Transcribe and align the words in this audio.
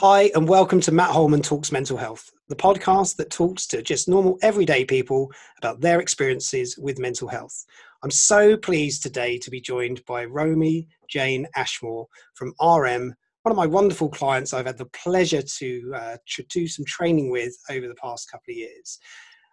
Hi, 0.00 0.30
and 0.34 0.46
welcome 0.46 0.82
to 0.82 0.92
Matt 0.92 1.12
Holman 1.12 1.40
Talks 1.40 1.72
Mental 1.72 1.96
Health, 1.96 2.30
the 2.50 2.54
podcast 2.54 3.16
that 3.16 3.30
talks 3.30 3.66
to 3.68 3.80
just 3.80 4.08
normal, 4.08 4.38
everyday 4.42 4.84
people 4.84 5.32
about 5.56 5.80
their 5.80 6.00
experiences 6.00 6.76
with 6.76 6.98
mental 6.98 7.28
health. 7.28 7.64
I'm 8.02 8.10
so 8.10 8.58
pleased 8.58 9.02
today 9.02 9.38
to 9.38 9.50
be 9.50 9.58
joined 9.58 10.04
by 10.04 10.26
Romy 10.26 10.86
Jane 11.08 11.46
Ashmore 11.56 12.08
from 12.34 12.52
RM, 12.60 13.14
one 13.40 13.50
of 13.50 13.56
my 13.56 13.64
wonderful 13.64 14.10
clients 14.10 14.52
I've 14.52 14.66
had 14.66 14.76
the 14.76 14.84
pleasure 14.84 15.40
to, 15.40 15.92
uh, 15.96 16.16
to 16.34 16.42
do 16.50 16.68
some 16.68 16.84
training 16.84 17.30
with 17.30 17.56
over 17.70 17.88
the 17.88 17.94
past 17.94 18.30
couple 18.30 18.52
of 18.52 18.56
years. 18.58 18.98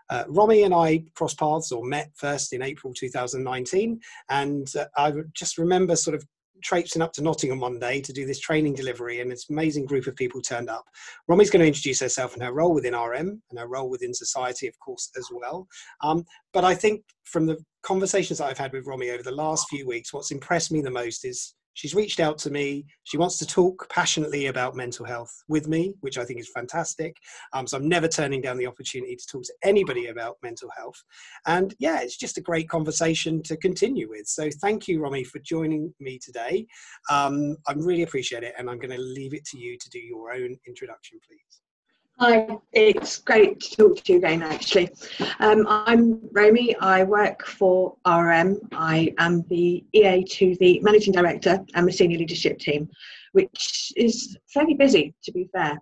Uh, 0.10 0.26
Romy 0.28 0.64
and 0.64 0.74
I 0.74 1.06
crossed 1.16 1.40
paths 1.40 1.72
or 1.72 1.86
met 1.86 2.12
first 2.16 2.52
in 2.52 2.62
April 2.62 2.94
2019, 2.94 3.98
and 4.30 4.68
uh, 4.78 4.88
I 4.98 5.14
just 5.34 5.58
remember 5.58 5.96
sort 5.96 6.16
of 6.16 6.26
traipsing 6.64 7.02
up 7.02 7.14
to 7.14 7.22
Nottingham 7.22 7.60
one 7.60 7.80
day 7.80 8.02
to 8.02 8.14
do 8.14 8.26
this 8.26 8.40
training 8.40 8.74
delivery, 8.74 9.22
and 9.22 9.32
this 9.32 9.50
amazing 9.50 9.86
group 9.86 10.08
of 10.08 10.16
people 10.16 10.42
turned 10.42 10.70
up. 10.70 10.86
Romy's 11.28 11.50
going 11.50 11.62
to 11.62 11.68
introduce 11.68 12.00
herself 12.00 12.34
and 12.34 12.44
her 12.44 12.54
role 12.54 12.74
within 12.74 12.96
RM 12.96 13.42
and 13.50 13.60
her 13.60 13.68
role 13.68 13.90
within 13.90 14.14
society, 14.14 14.68
of 14.68 14.80
course, 14.80 15.12
as 15.18 15.28
well. 15.32 15.68
Um, 16.02 16.26
but 16.54 16.64
I 16.64 16.76
think 16.76 17.04
from 17.26 17.46
the 17.46 17.58
conversations 17.84 18.40
that 18.40 18.46
I've 18.46 18.58
had 18.58 18.74
with 18.74 18.88
Romy 18.88 19.10
over 19.10 19.24
the 19.24 19.32
last 19.32 19.68
few 19.70 19.88
weeks, 19.88 20.14
what's 20.14 20.32
impressed 20.32 20.72
me 20.72 20.82
the 20.82 20.92
most 20.92 21.26
is 21.26 21.54
she's 21.74 21.96
reached 21.96 22.20
out 22.20 22.38
to 22.40 22.50
me. 22.50 22.86
She 23.04 23.18
wants 23.18 23.38
to 23.40 23.46
talk 23.46 23.88
passionately 23.90 24.48
about 24.48 24.76
mental 24.76 25.06
health 25.06 25.32
with 25.48 25.68
me, 25.68 25.94
which 26.02 26.18
I 26.18 26.26
think 26.26 26.40
is 26.40 26.50
fantastic. 26.50 27.18
Um, 27.54 27.68
so 27.68 27.78
I'm 27.78 27.88
never 27.88 28.08
turning 28.08 28.42
down 28.42 28.58
the 28.58 28.68
opportunity 28.68 29.16
to 29.16 29.26
talk 29.28 29.44
to 29.44 29.54
anybody 29.64 30.08
about 30.08 30.38
mental 30.44 30.70
health. 30.76 31.02
And 31.46 31.74
yeah, 31.80 32.02
it's 32.02 32.18
just 32.18 32.38
a 32.38 32.42
great 32.42 32.70
conversation 32.70 33.42
to 33.44 33.58
continue 33.58 34.10
with. 34.10 34.28
So 34.28 34.50
thank 34.62 34.88
you, 34.88 35.00
Romy, 35.00 35.24
for 35.24 35.40
joining 35.40 35.94
me 36.00 36.20
today. 36.20 36.66
Um, 37.10 37.58
I 37.68 37.74
really 37.76 38.04
appreciate 38.04 38.44
it. 38.44 38.54
And 38.58 38.70
I'm 38.70 38.80
going 38.80 38.96
to 38.96 39.02
leave 39.02 39.34
it 39.34 39.46
to 39.46 39.58
you 39.58 39.78
to 39.78 39.90
do 39.90 40.00
your 40.00 40.32
own 40.32 40.58
introduction, 40.68 41.20
please. 41.28 41.62
Hi, 42.20 42.48
it's 42.74 43.18
great 43.18 43.60
to 43.60 43.76
talk 43.76 44.04
to 44.04 44.14
you 44.14 44.20
again 44.20 44.44
actually. 44.44 44.90
Um, 45.40 45.66
I'm 45.68 46.20
Romy, 46.32 46.76
I 46.80 47.04
work 47.04 47.44
for 47.44 47.98
RM. 48.06 48.60
I 48.72 49.14
am 49.18 49.44
the 49.50 49.84
EA 49.94 50.24
to 50.24 50.56
the 50.60 50.80
Managing 50.82 51.12
Director 51.12 51.66
and 51.74 51.88
the 51.88 51.92
Senior 51.92 52.20
Leadership 52.20 52.60
Team, 52.60 52.88
which 53.32 53.92
is 53.98 54.38
fairly 54.54 54.76
busy 54.76 55.16
to 55.24 55.32
be 55.32 55.50
fair. 55.52 55.82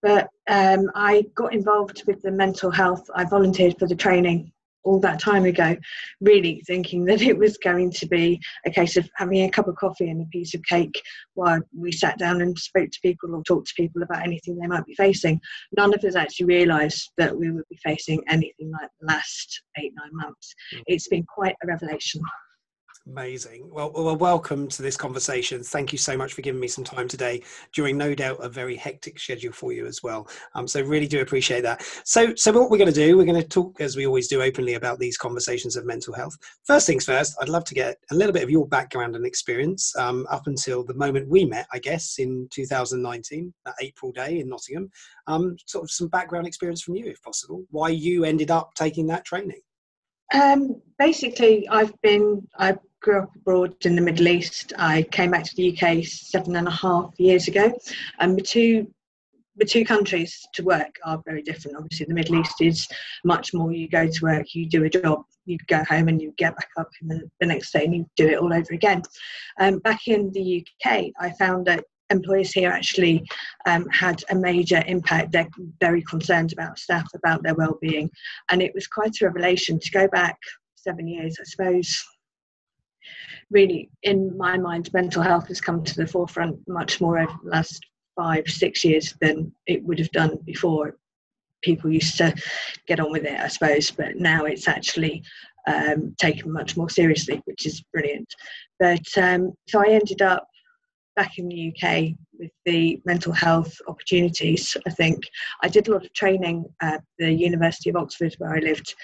But 0.00 0.28
um, 0.48 0.90
I 0.94 1.24
got 1.34 1.52
involved 1.52 2.04
with 2.06 2.22
the 2.22 2.30
mental 2.30 2.70
health, 2.70 3.10
I 3.14 3.24
volunteered 3.24 3.76
for 3.76 3.88
the 3.88 3.96
training 3.96 4.52
all 4.84 5.00
that 5.00 5.20
time 5.20 5.44
ago, 5.44 5.76
really 6.20 6.62
thinking 6.66 7.04
that 7.06 7.22
it 7.22 7.36
was 7.36 7.58
going 7.58 7.90
to 7.90 8.06
be 8.06 8.40
a 8.66 8.70
case 8.70 8.96
of 8.96 9.08
having 9.16 9.42
a 9.42 9.50
cup 9.50 9.68
of 9.68 9.76
coffee 9.76 10.08
and 10.08 10.22
a 10.22 10.26
piece 10.26 10.54
of 10.54 10.62
cake 10.64 11.00
while 11.34 11.60
we 11.76 11.90
sat 11.90 12.18
down 12.18 12.40
and 12.40 12.58
spoke 12.58 12.90
to 12.90 13.00
people 13.02 13.34
or 13.34 13.42
talked 13.42 13.68
to 13.68 13.74
people 13.76 14.02
about 14.02 14.22
anything 14.22 14.56
they 14.56 14.66
might 14.66 14.86
be 14.86 14.94
facing. 14.94 15.40
None 15.76 15.94
of 15.94 16.04
us 16.04 16.14
actually 16.14 16.46
realised 16.46 17.10
that 17.16 17.36
we 17.36 17.50
would 17.50 17.64
be 17.70 17.78
facing 17.82 18.22
anything 18.28 18.70
like 18.70 18.90
the 19.00 19.06
last 19.06 19.62
eight, 19.78 19.92
nine 19.96 20.10
months. 20.12 20.54
Mm. 20.74 20.82
It's 20.86 21.08
been 21.08 21.24
quite 21.24 21.56
a 21.62 21.66
revelation. 21.66 22.20
Amazing. 23.06 23.68
Well, 23.70 23.92
well, 23.94 24.16
welcome 24.16 24.66
to 24.66 24.80
this 24.80 24.96
conversation. 24.96 25.62
Thank 25.62 25.92
you 25.92 25.98
so 25.98 26.16
much 26.16 26.32
for 26.32 26.40
giving 26.40 26.58
me 26.60 26.68
some 26.68 26.84
time 26.84 27.06
today 27.06 27.42
during 27.74 27.98
no 27.98 28.14
doubt 28.14 28.38
a 28.42 28.48
very 28.48 28.76
hectic 28.76 29.18
schedule 29.18 29.52
for 29.52 29.74
you 29.74 29.84
as 29.84 30.02
well. 30.02 30.26
Um, 30.54 30.66
so 30.66 30.80
really 30.80 31.06
do 31.06 31.20
appreciate 31.20 31.60
that. 31.64 31.82
So, 32.04 32.34
so 32.34 32.50
what 32.52 32.70
we're 32.70 32.78
going 32.78 32.90
to 32.90 32.94
do, 32.94 33.18
we're 33.18 33.26
going 33.26 33.40
to 33.40 33.46
talk 33.46 33.78
as 33.82 33.94
we 33.94 34.06
always 34.06 34.26
do 34.26 34.40
openly 34.40 34.74
about 34.74 34.98
these 34.98 35.18
conversations 35.18 35.76
of 35.76 35.84
mental 35.84 36.14
health. 36.14 36.34
First 36.64 36.86
things 36.86 37.04
first, 37.04 37.36
I'd 37.42 37.50
love 37.50 37.64
to 37.64 37.74
get 37.74 37.98
a 38.10 38.14
little 38.14 38.32
bit 38.32 38.42
of 38.42 38.48
your 38.48 38.66
background 38.66 39.16
and 39.16 39.26
experience 39.26 39.94
um, 39.96 40.26
up 40.30 40.46
until 40.46 40.82
the 40.82 40.94
moment 40.94 41.28
we 41.28 41.44
met, 41.44 41.66
I 41.74 41.80
guess, 41.80 42.18
in 42.18 42.48
2019, 42.52 43.52
that 43.66 43.74
April 43.82 44.12
day 44.12 44.40
in 44.40 44.48
Nottingham. 44.48 44.90
Um, 45.26 45.56
sort 45.66 45.84
of 45.84 45.90
some 45.90 46.08
background 46.08 46.46
experience 46.46 46.80
from 46.80 46.96
you, 46.96 47.04
if 47.04 47.22
possible. 47.22 47.64
Why 47.70 47.90
you 47.90 48.24
ended 48.24 48.50
up 48.50 48.72
taking 48.74 49.06
that 49.08 49.26
training. 49.26 49.60
Um, 50.32 50.80
basically, 50.98 51.68
I've 51.68 51.92
been 52.00 52.46
I 52.58 52.76
grew 53.04 53.18
up 53.20 53.36
abroad 53.36 53.74
in 53.84 53.94
the 53.94 54.00
Middle 54.00 54.28
East. 54.28 54.72
I 54.78 55.02
came 55.02 55.30
back 55.30 55.44
to 55.44 55.54
the 55.54 55.76
UK 55.76 56.02
seven 56.04 56.56
and 56.56 56.66
a 56.66 56.70
half 56.70 57.12
years 57.18 57.48
ago, 57.48 57.70
and 58.18 58.36
the 58.36 58.42
two 58.42 58.90
the 59.56 59.64
two 59.64 59.84
countries 59.84 60.44
to 60.54 60.64
work 60.64 60.96
are 61.04 61.22
very 61.24 61.42
different. 61.42 61.76
Obviously, 61.76 62.06
the 62.06 62.14
Middle 62.14 62.40
East 62.40 62.60
is 62.60 62.88
much 63.24 63.54
more 63.54 63.70
you 63.70 63.88
go 63.88 64.08
to 64.08 64.24
work, 64.24 64.52
you 64.52 64.68
do 64.68 64.82
a 64.82 64.90
job, 64.90 65.22
you 65.44 65.58
go 65.68 65.84
home, 65.84 66.08
and 66.08 66.20
you 66.20 66.34
get 66.38 66.56
back 66.56 66.70
up 66.76 66.88
the, 67.02 67.30
the 67.38 67.46
next 67.46 67.72
day 67.72 67.84
and 67.84 67.94
you 67.94 68.06
do 68.16 68.26
it 68.26 68.38
all 68.38 68.52
over 68.52 68.72
again. 68.72 69.02
Um, 69.60 69.78
back 69.78 70.08
in 70.08 70.32
the 70.32 70.66
UK, 70.84 71.12
I 71.20 71.30
found 71.38 71.66
that 71.66 71.84
employers 72.10 72.50
here 72.50 72.70
actually 72.70 73.24
um, 73.66 73.86
had 73.90 74.24
a 74.30 74.34
major 74.34 74.82
impact. 74.88 75.30
They're 75.30 75.46
very 75.78 76.02
concerned 76.02 76.52
about 76.52 76.80
staff, 76.80 77.06
about 77.14 77.44
their 77.44 77.54
well-being, 77.54 78.10
and 78.50 78.60
it 78.60 78.74
was 78.74 78.88
quite 78.88 79.20
a 79.20 79.26
revelation 79.26 79.78
to 79.78 79.90
go 79.92 80.08
back 80.08 80.36
seven 80.74 81.06
years, 81.06 81.36
I 81.40 81.44
suppose. 81.44 82.04
Really, 83.50 83.90
in 84.02 84.36
my 84.36 84.56
mind, 84.56 84.92
mental 84.92 85.22
health 85.22 85.48
has 85.48 85.60
come 85.60 85.84
to 85.84 85.96
the 85.96 86.06
forefront 86.06 86.58
much 86.66 87.00
more 87.00 87.18
over 87.18 87.32
the 87.42 87.50
last 87.50 87.84
five, 88.16 88.46
six 88.46 88.84
years 88.84 89.14
than 89.20 89.52
it 89.66 89.82
would 89.84 89.98
have 89.98 90.10
done 90.10 90.38
before. 90.44 90.96
People 91.62 91.90
used 91.90 92.18
to 92.18 92.34
get 92.86 93.00
on 93.00 93.10
with 93.10 93.24
it, 93.24 93.40
I 93.40 93.48
suppose, 93.48 93.90
but 93.90 94.16
now 94.16 94.44
it's 94.44 94.68
actually 94.68 95.22
um, 95.66 96.14
taken 96.18 96.52
much 96.52 96.76
more 96.76 96.90
seriously, 96.90 97.40
which 97.46 97.66
is 97.66 97.82
brilliant. 97.92 98.28
But 98.78 99.06
um, 99.16 99.52
so 99.68 99.80
I 99.80 99.90
ended 99.90 100.22
up 100.22 100.46
back 101.16 101.38
in 101.38 101.48
the 101.48 101.72
UK 101.72 102.14
with 102.38 102.50
the 102.64 103.00
mental 103.04 103.32
health 103.32 103.74
opportunities. 103.88 104.76
I 104.86 104.90
think 104.90 105.24
I 105.62 105.68
did 105.68 105.88
a 105.88 105.92
lot 105.92 106.04
of 106.04 106.12
training 106.12 106.64
at 106.82 107.02
the 107.18 107.32
University 107.32 107.90
of 107.90 107.96
Oxford, 107.96 108.34
where 108.38 108.54
I 108.54 108.58
lived, 108.58 108.94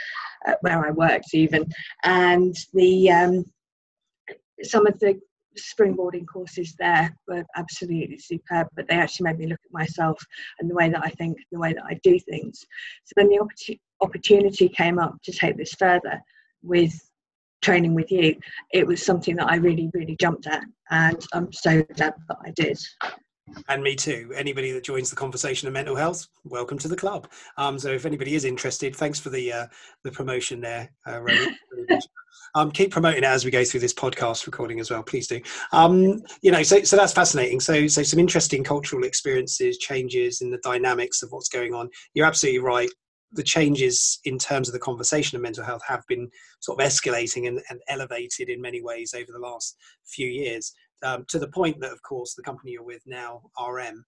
uh, 0.47 0.55
where 0.62 0.87
I 0.87 0.91
worked 0.91 1.34
even, 1.34 1.67
and 2.05 2.55
the 2.75 3.11
um, 3.11 3.44
some 4.62 4.87
of 4.87 4.98
the 5.00 5.19
springboarding 5.59 6.26
courses 6.32 6.75
there 6.78 7.15
were 7.26 7.44
absolutely 7.56 8.19
superb. 8.19 8.69
But 8.76 8.88
they 8.88 8.94
actually 8.94 9.25
made 9.25 9.38
me 9.38 9.47
look 9.47 9.60
at 9.65 9.72
myself 9.72 10.19
and 10.59 10.71
the 10.71 10.75
way 10.75 10.88
that 10.88 11.03
I 11.04 11.10
think, 11.10 11.38
the 11.50 11.59
way 11.59 11.72
that 11.72 11.84
I 11.84 11.98
do 12.03 12.19
things. 12.21 12.65
So 13.04 13.12
then 13.16 13.28
the 13.28 13.78
opportunity 14.00 14.69
came 14.69 14.99
up 14.99 15.16
to 15.25 15.32
take 15.32 15.56
this 15.56 15.75
further 15.75 16.20
with 16.62 16.93
training 17.62 17.94
with 17.94 18.10
you, 18.10 18.37
it 18.72 18.87
was 18.87 19.04
something 19.04 19.37
that 19.37 19.50
I 19.50 19.56
really, 19.56 19.91
really 19.93 20.16
jumped 20.16 20.47
at, 20.47 20.65
and 20.91 21.22
I'm 21.32 21.53
so 21.53 21.82
glad 21.82 22.15
that 22.28 22.38
I 22.44 22.50
did. 22.53 22.78
And 23.69 23.83
me 23.83 23.97
too. 23.97 24.33
Anybody 24.34 24.72
that 24.72 24.84
joins 24.84 25.11
the 25.11 25.16
conversation 25.16 25.69
of 25.69 25.75
mental 25.75 25.97
health, 25.97 26.27
welcome 26.44 26.78
to 26.78 26.88
the 26.88 26.97
club. 26.97 27.28
Um, 27.56 27.78
so 27.78 27.91
if 27.91 28.06
anybody 28.06 28.34
is 28.34 28.44
interested, 28.44 28.94
thanks 28.94 29.19
for 29.19 29.31
the 29.31 29.53
uh, 29.53 29.66
the 30.05 30.11
promotion 30.11 30.61
there, 30.61 30.91
uh, 31.06 31.21
um, 32.55 32.71
keep 32.71 32.91
promoting 32.91 33.25
it 33.25 33.27
as 33.27 33.44
we 33.44 33.50
go 33.50 33.65
through 33.65 33.81
this 33.81 33.94
podcast 33.94 34.47
recording 34.47 34.81
as 34.81 34.91
well. 34.91 35.03
Please 35.03 35.27
do. 35.27 35.41
Um, 35.72 36.22
you 36.43 36.50
know, 36.50 36.62
so 36.62 36.83
so 36.83 36.97
that's 36.97 37.12
fascinating. 37.12 37.61
So 37.61 37.87
so 37.87 38.03
some 38.03 38.19
interesting 38.19 38.65
cultural 38.65 39.05
experiences, 39.05 39.78
changes 39.78 40.41
in 40.41 40.50
the 40.50 40.61
dynamics 40.62 41.22
of 41.22 41.31
what's 41.31 41.49
going 41.49 41.75
on. 41.75 41.88
You're 42.15 42.27
absolutely 42.27 42.61
right 42.61 42.91
the 43.32 43.43
changes 43.43 44.19
in 44.25 44.38
terms 44.38 44.69
of 44.69 44.72
the 44.72 44.81
conversation 44.81 45.37
of 45.37 45.43
mental 45.43 45.65
health 45.65 45.82
have 45.87 46.03
been 46.09 46.28
sort 46.59 46.81
of 46.81 46.87
escalating 46.87 47.47
and, 47.47 47.61
and 47.71 47.81
elevated 47.88 48.49
in 48.49 48.61
many 48.61 48.82
ways 48.82 49.15
over 49.17 49.31
the 49.31 49.38
last 49.38 49.77
few 50.05 50.27
years 50.27 50.72
um, 51.03 51.25
to 51.28 51.38
the 51.38 51.49
point 51.49 51.81
that 51.81 51.93
of 51.93 52.03
course 52.03 52.34
the 52.34 52.43
company 52.43 52.72
you're 52.72 52.83
with 52.83 53.03
now 53.06 53.43
rm 53.61 54.05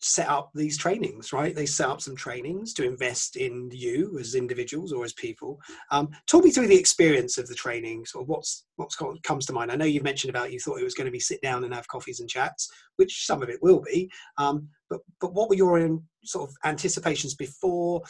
set 0.00 0.28
up 0.28 0.50
these 0.54 0.76
trainings, 0.76 1.32
right? 1.32 1.54
They 1.54 1.66
set 1.66 1.88
up 1.88 2.00
some 2.00 2.14
trainings 2.14 2.72
to 2.74 2.84
invest 2.84 3.36
in 3.36 3.70
you 3.72 4.18
as 4.20 4.34
individuals 4.34 4.92
or 4.92 5.04
as 5.04 5.12
people. 5.14 5.60
Um, 5.90 6.10
talk 6.26 6.44
me 6.44 6.50
through 6.50 6.68
the 6.68 6.78
experience 6.78 7.38
of 7.38 7.48
the 7.48 7.54
trainings 7.54 8.12
or 8.14 8.24
what's 8.24 8.66
what's 8.76 8.96
comes 9.22 9.46
to 9.46 9.52
mind. 9.52 9.72
I 9.72 9.76
know 9.76 9.84
you've 9.84 10.04
mentioned 10.04 10.30
about 10.30 10.52
you 10.52 10.60
thought 10.60 10.80
it 10.80 10.84
was 10.84 10.94
going 10.94 11.06
to 11.06 11.12
be 11.12 11.20
sit 11.20 11.40
down 11.42 11.64
and 11.64 11.74
have 11.74 11.88
coffees 11.88 12.20
and 12.20 12.28
chats, 12.28 12.70
which 12.96 13.26
some 13.26 13.42
of 13.42 13.48
it 13.48 13.62
will 13.62 13.80
be. 13.80 14.10
Um, 14.38 14.68
but 14.90 15.00
but 15.20 15.32
what 15.32 15.48
were 15.48 15.56
your 15.56 15.98
sort 16.24 16.48
of 16.48 16.56
anticipations 16.64 17.34
before, 17.34 18.02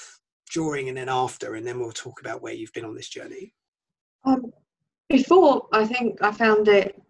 during, 0.53 0.89
and 0.89 0.99
then 0.99 1.09
after? 1.09 1.55
And 1.55 1.67
then 1.67 1.79
we'll 1.79 1.93
talk 1.93 2.21
about 2.21 2.43
where 2.43 2.55
you've 2.55 2.73
been 2.73 2.85
on 2.85 2.95
this 2.95 3.09
journey. 3.09 3.55
Um, 4.25 4.53
before, 5.09 5.69
I 5.73 5.87
think 5.87 6.21
I 6.21 6.33
found 6.33 6.67
it 6.67 7.01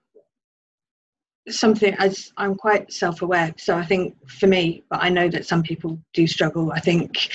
something 1.49 1.95
as 1.99 2.33
I'm 2.37 2.55
quite 2.55 2.93
self-aware. 2.93 3.55
So 3.59 3.77
I 3.77 3.85
think 3.85 4.17
for 4.29 4.47
me, 4.47 4.85
but 4.91 5.03
I 5.03 5.09
know 5.09 5.29
that 5.29 5.47
some 5.47 5.63
people 5.63 5.99
do 6.13 6.27
struggle. 6.27 6.73
I 6.73 6.81
think 6.81 7.31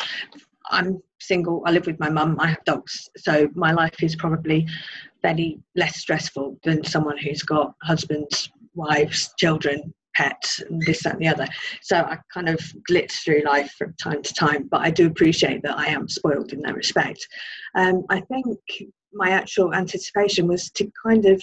I'm 0.70 1.02
single. 1.20 1.64
I 1.66 1.72
live 1.72 1.86
with 1.86 2.00
my 2.00 2.10
mum. 2.10 2.38
I 2.40 2.48
have 2.48 2.64
dogs, 2.66 3.10
so 3.18 3.50
my 3.56 3.72
life 3.72 4.02
is 4.04 4.16
probably 4.16 4.68
fairly 5.22 5.60
less 5.76 5.98
stressful 5.98 6.58
than 6.64 6.84
someone 6.84 7.18
who's 7.18 7.44
got 7.44 7.74
husbands, 7.84 8.50
wives, 8.74 9.34
children, 9.38 9.94
pets, 10.16 10.62
and 10.62 10.82
this, 10.82 11.04
that, 11.04 11.14
and 11.14 11.22
the 11.22 11.28
other. 11.28 11.48
So 11.82 11.98
I 11.98 12.18
kind 12.34 12.50
of 12.50 12.60
glitz 12.90 13.24
through 13.24 13.44
life 13.46 13.72
from 13.78 13.94
time 14.02 14.22
to 14.24 14.34
time, 14.34 14.68
but 14.70 14.82
I 14.82 14.90
do 14.90 15.08
appreciate 15.08 15.62
that 15.64 15.78
I 15.78 15.88
am 15.88 16.10
spoiled 16.10 16.54
in 16.54 16.62
that 16.62 16.76
respect. 16.76 17.26
Um, 17.76 18.04
I 18.10 18.22
think 18.22 18.58
my 19.14 19.30
actual 19.30 19.74
anticipation 19.74 20.48
was 20.48 20.70
to 20.72 20.92
kind 21.06 21.26
of 21.26 21.42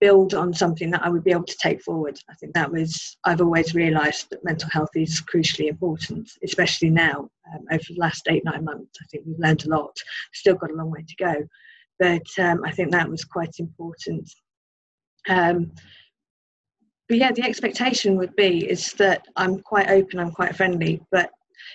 build 0.00 0.34
on 0.34 0.52
something 0.52 0.90
that 0.90 1.04
I 1.04 1.08
would 1.08 1.24
be 1.24 1.32
able 1.32 1.44
to 1.44 1.56
take 1.62 1.82
forward. 1.82 2.18
I 2.30 2.34
think 2.34 2.54
that 2.54 2.70
was, 2.70 3.16
I've 3.24 3.40
always 3.40 3.74
realised 3.74 4.28
that 4.30 4.44
mental 4.44 4.68
health 4.70 4.90
is 4.94 5.22
crucially 5.22 5.68
important, 5.68 6.30
especially 6.44 6.90
now. 6.90 7.28
Um, 7.52 7.64
over 7.70 7.84
the 7.88 7.98
last 7.98 8.26
eight, 8.28 8.44
nine 8.44 8.64
months, 8.64 8.98
I 9.00 9.04
think 9.10 9.24
we've 9.26 9.38
learned 9.38 9.64
a 9.66 9.68
lot. 9.68 9.96
Still 10.32 10.54
got 10.54 10.70
a 10.70 10.74
long 10.74 10.90
way 10.90 11.04
to 11.06 11.16
go. 11.16 11.34
But 11.98 12.26
um, 12.38 12.62
I 12.64 12.72
think 12.72 12.90
that 12.90 13.08
was 13.08 13.24
quite 13.24 13.54
important. 13.58 14.28
Um, 15.28 15.72
but 17.08 17.18
yeah, 17.18 17.32
the 17.32 17.44
expectation 17.44 18.16
would 18.16 18.34
be 18.36 18.68
is 18.70 18.92
that 18.94 19.26
I'm 19.36 19.60
quite 19.60 19.90
open, 19.90 20.18
I'm 20.18 20.32
quite 20.32 20.56
friendly, 20.56 21.02
but 21.10 21.30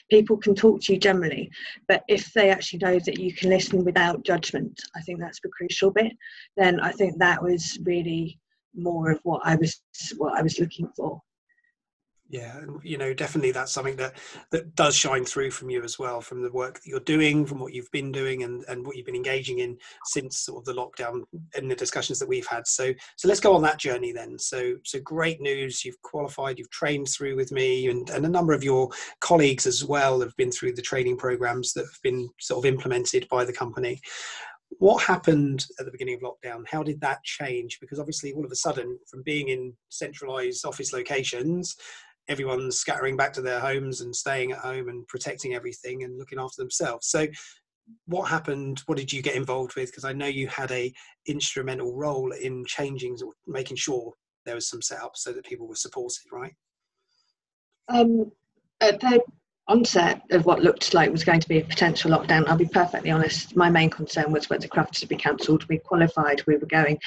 people 0.09 0.37
can 0.37 0.55
talk 0.55 0.81
to 0.81 0.93
you 0.93 0.99
generally 0.99 1.49
but 1.87 2.03
if 2.07 2.31
they 2.33 2.49
actually 2.49 2.79
know 2.79 2.99
that 2.99 3.19
you 3.19 3.33
can 3.33 3.49
listen 3.49 3.83
without 3.83 4.23
judgment 4.23 4.79
i 4.95 5.01
think 5.01 5.19
that's 5.19 5.39
the 5.41 5.49
crucial 5.49 5.91
bit. 5.91 6.13
Then 6.55 6.79
i 6.79 6.91
think 6.91 7.17
that 7.17 7.41
was 7.41 7.79
really 7.83 8.39
more 8.75 9.11
of 9.11 9.19
what 9.23 9.41
i 9.43 9.55
was 9.55 9.81
what 10.17 10.37
i 10.37 10.41
was 10.41 10.59
looking 10.59 10.89
for 10.95 11.21
yeah 12.29 12.59
you 12.83 12.97
know 12.97 13.13
definitely 13.13 13.51
that's 13.51 13.71
something 13.71 13.95
that 13.95 14.15
that 14.51 14.75
does 14.75 14.95
shine 14.95 15.23
through 15.23 15.49
from 15.49 15.69
you 15.69 15.81
as 15.83 15.97
well 15.97 16.19
from 16.19 16.41
the 16.41 16.51
work 16.51 16.75
that 16.75 16.85
you're 16.85 16.99
doing 17.01 17.45
from 17.45 17.59
what 17.59 17.73
you've 17.73 17.91
been 17.91 18.11
doing 18.11 18.43
and 18.43 18.63
and 18.67 18.85
what 18.85 18.95
you've 18.95 19.05
been 19.05 19.15
engaging 19.15 19.59
in 19.59 19.77
since 20.05 20.39
sort 20.39 20.59
of 20.59 20.65
the 20.65 20.73
lockdown 20.73 21.23
and 21.55 21.69
the 21.69 21.75
discussions 21.75 22.19
that 22.19 22.27
we've 22.27 22.47
had. 22.47 22.67
So 22.67 22.93
so 23.15 23.27
let's 23.27 23.39
go 23.39 23.55
on 23.55 23.61
that 23.63 23.79
journey 23.79 24.11
then. 24.11 24.37
So 24.37 24.75
so 24.83 24.99
great 24.99 25.41
news 25.41 25.85
you've 25.85 26.01
qualified 26.01 26.59
you've 26.59 26.69
trained 26.69 27.07
through 27.09 27.35
with 27.35 27.51
me 27.51 27.87
and 27.89 28.09
and 28.09 28.25
a 28.25 28.29
number 28.29 28.53
of 28.53 28.63
your 28.63 28.89
colleagues 29.19 29.65
as 29.65 29.85
well 29.85 30.19
have 30.21 30.35
been 30.37 30.51
through 30.51 30.73
the 30.73 30.81
training 30.81 31.17
programs 31.17 31.73
that 31.73 31.85
have 31.85 32.01
been 32.03 32.29
sort 32.39 32.59
of 32.59 32.71
implemented 32.71 33.27
by 33.29 33.45
the 33.45 33.53
company. 33.53 33.99
What 34.79 35.01
happened 35.01 35.65
at 35.79 35.85
the 35.85 35.91
beginning 35.91 36.15
of 36.15 36.21
lockdown? 36.21 36.63
How 36.69 36.83
did 36.83 36.99
that 37.01 37.23
change? 37.23 37.79
Because 37.79 37.99
obviously 37.99 38.33
all 38.33 38.45
of 38.45 38.51
a 38.51 38.55
sudden 38.55 38.99
from 39.09 39.23
being 39.23 39.47
in 39.47 39.73
centralized 39.89 40.65
office 40.65 40.91
locations 40.91 41.75
everyone's 42.27 42.77
scattering 42.77 43.17
back 43.17 43.33
to 43.33 43.41
their 43.41 43.59
homes 43.59 44.01
and 44.01 44.15
staying 44.15 44.51
at 44.51 44.59
home 44.59 44.89
and 44.89 45.07
protecting 45.07 45.53
everything 45.53 46.03
and 46.03 46.17
looking 46.17 46.39
after 46.39 46.61
themselves. 46.61 47.07
So 47.07 47.27
what 48.05 48.29
happened? 48.29 48.83
What 48.85 48.97
did 48.97 49.13
you 49.13 49.21
get 49.21 49.35
involved 49.35 49.75
with? 49.75 49.89
Because 49.89 50.03
i 50.03 50.13
know 50.13 50.25
you 50.25 50.47
had 50.47 50.71
a 50.71 50.93
instrumental 51.25 51.95
role 51.95 52.31
in 52.33 52.65
changing 52.65 53.17
or 53.23 53.33
making 53.45 53.77
sure 53.77 54.13
there 54.45 54.55
was 54.55 54.69
some 54.69 54.81
setup 54.81 55.15
so 55.15 55.31
that 55.33 55.45
people 55.45 55.67
were 55.67 55.75
supported 55.75 56.23
right? 56.31 56.53
Um, 57.89 58.31
at 58.81 58.99
the 58.99 59.21
onset 59.67 60.21
of 60.31 60.45
what 60.45 60.61
looked 60.61 60.93
like 60.93 61.11
was 61.11 61.23
going 61.23 61.39
to 61.39 61.47
be 61.47 61.59
a 61.59 61.63
potential 61.63 62.11
lockdown, 62.11 62.47
I'll 62.47 62.57
be 62.57 62.65
perfectly 62.65 63.11
honest, 63.11 63.55
my 63.55 63.69
main 63.69 63.89
concern 63.89 64.31
was 64.31 64.49
whether 64.49 64.67
Crufts 64.67 64.99
to 65.01 65.07
be 65.07 65.15
cancelled. 65.15 65.67
We 65.67 65.77
qualified, 65.79 66.45
we 66.47 66.57
were 66.57 66.67
going. 66.67 66.99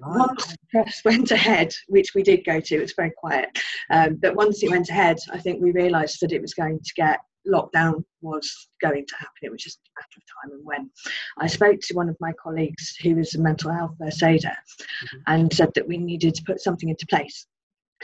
Once 0.00 0.46
the 0.46 0.58
press 0.70 1.02
went 1.04 1.30
ahead, 1.30 1.74
which 1.88 2.14
we 2.14 2.22
did 2.22 2.44
go 2.44 2.60
to, 2.60 2.74
it's 2.76 2.94
very 2.94 3.12
quiet, 3.16 3.58
um, 3.90 4.16
but 4.16 4.34
once 4.34 4.62
it 4.62 4.70
went 4.70 4.88
ahead, 4.88 5.18
I 5.32 5.38
think 5.38 5.60
we 5.60 5.72
realised 5.72 6.18
that 6.20 6.32
it 6.32 6.42
was 6.42 6.54
going 6.54 6.80
to 6.80 6.94
get 6.94 7.20
lockdown 7.46 8.04
was 8.22 8.68
going 8.82 9.06
to 9.06 9.14
happen. 9.16 9.42
It 9.42 9.52
was 9.52 9.62
just 9.62 9.78
a 9.78 10.00
matter 10.00 10.16
of 10.16 10.50
time 10.50 10.58
and 10.58 10.66
when. 10.66 10.90
I 11.38 11.46
spoke 11.46 11.80
to 11.80 11.94
one 11.94 12.08
of 12.08 12.16
my 12.20 12.32
colleagues 12.32 12.96
who 13.02 13.14
was 13.14 13.34
a 13.34 13.40
mental 13.40 13.72
health 13.72 13.92
first 14.00 14.22
aider 14.22 14.48
mm-hmm. 14.48 15.18
and 15.28 15.52
said 15.52 15.70
that 15.74 15.86
we 15.86 15.96
needed 15.96 16.34
to 16.34 16.42
put 16.42 16.60
something 16.60 16.88
into 16.88 17.06
place 17.06 17.46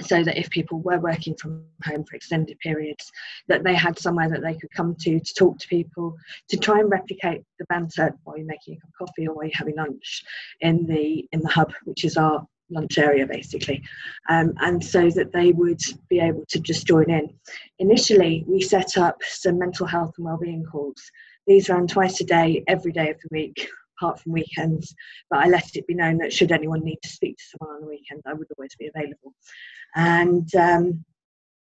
so 0.00 0.22
that 0.24 0.38
if 0.38 0.48
people 0.50 0.80
were 0.80 0.98
working 0.98 1.34
from 1.34 1.64
home 1.84 2.04
for 2.04 2.16
extended 2.16 2.58
periods 2.60 3.10
that 3.48 3.62
they 3.62 3.74
had 3.74 3.98
somewhere 3.98 4.28
that 4.28 4.42
they 4.42 4.54
could 4.54 4.70
come 4.70 4.94
to 4.94 5.20
to 5.20 5.34
talk 5.34 5.58
to 5.58 5.68
people 5.68 6.16
to 6.48 6.56
try 6.56 6.78
and 6.80 6.90
replicate 6.90 7.42
the 7.58 7.64
banter 7.66 8.14
while 8.24 8.36
you're 8.36 8.46
making 8.46 8.74
a 8.74 8.80
cup 8.80 8.88
of 8.88 9.06
coffee 9.06 9.28
or 9.28 9.34
while 9.34 9.44
you're 9.44 9.52
having 9.54 9.76
lunch 9.76 10.24
in 10.60 10.86
the 10.86 11.26
in 11.32 11.40
the 11.40 11.48
hub 11.48 11.72
which 11.84 12.04
is 12.04 12.16
our 12.16 12.46
lunch 12.70 12.96
area 12.98 13.26
basically. 13.26 13.82
Um, 14.28 14.54
and 14.60 14.82
so 14.82 15.10
that 15.10 15.32
they 15.32 15.52
would 15.52 15.80
be 16.08 16.20
able 16.20 16.44
to 16.48 16.58
just 16.58 16.86
join 16.86 17.10
in. 17.10 17.28
Initially 17.78 18.44
we 18.48 18.60
set 18.62 18.96
up 18.96 19.18
some 19.22 19.58
mental 19.58 19.86
health 19.86 20.14
and 20.16 20.24
wellbeing 20.24 20.64
calls. 20.64 21.02
These 21.46 21.68
ran 21.68 21.86
twice 21.86 22.20
a 22.20 22.24
day 22.24 22.64
every 22.68 22.92
day 22.92 23.10
of 23.10 23.18
the 23.20 23.28
week 23.30 23.68
apart 23.96 24.20
from 24.20 24.32
weekends. 24.32 24.94
But 25.30 25.40
I 25.40 25.48
let 25.48 25.74
it 25.74 25.86
be 25.86 25.94
known 25.94 26.18
that 26.18 26.32
should 26.32 26.52
anyone 26.52 26.84
need 26.84 26.98
to 27.02 27.08
speak 27.08 27.36
to 27.36 27.44
someone 27.58 27.76
on 27.76 27.82
the 27.82 27.88
weekend, 27.88 28.22
I 28.26 28.34
would 28.34 28.48
always 28.56 28.74
be 28.76 28.90
available. 28.94 29.34
And 29.94 30.54
um, 30.54 31.04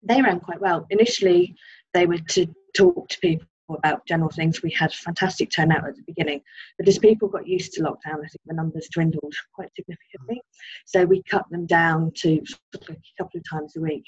they 0.03 0.21
ran 0.21 0.39
quite 0.39 0.61
well. 0.61 0.85
Initially, 0.89 1.55
they 1.93 2.05
were 2.05 2.17
to 2.17 2.47
talk 2.75 3.07
to 3.09 3.19
people 3.19 3.47
about 3.69 4.05
general 4.05 4.29
things. 4.29 4.61
We 4.61 4.71
had 4.71 4.93
fantastic 4.93 5.49
turnout 5.51 5.87
at 5.87 5.95
the 5.95 6.03
beginning, 6.05 6.41
but 6.77 6.87
as 6.87 6.99
people 6.99 7.27
got 7.27 7.47
used 7.47 7.73
to 7.73 7.81
lockdown, 7.81 8.17
I 8.17 8.27
think 8.27 8.41
the 8.45 8.53
numbers 8.53 8.89
dwindled 8.91 9.33
quite 9.53 9.69
significantly. 9.75 10.41
So 10.85 11.05
we 11.05 11.23
cut 11.23 11.45
them 11.49 11.65
down 11.65 12.11
to 12.17 12.41
a 12.75 12.77
couple 13.17 13.39
of 13.39 13.49
times 13.49 13.75
a 13.77 13.81
week, 13.81 14.03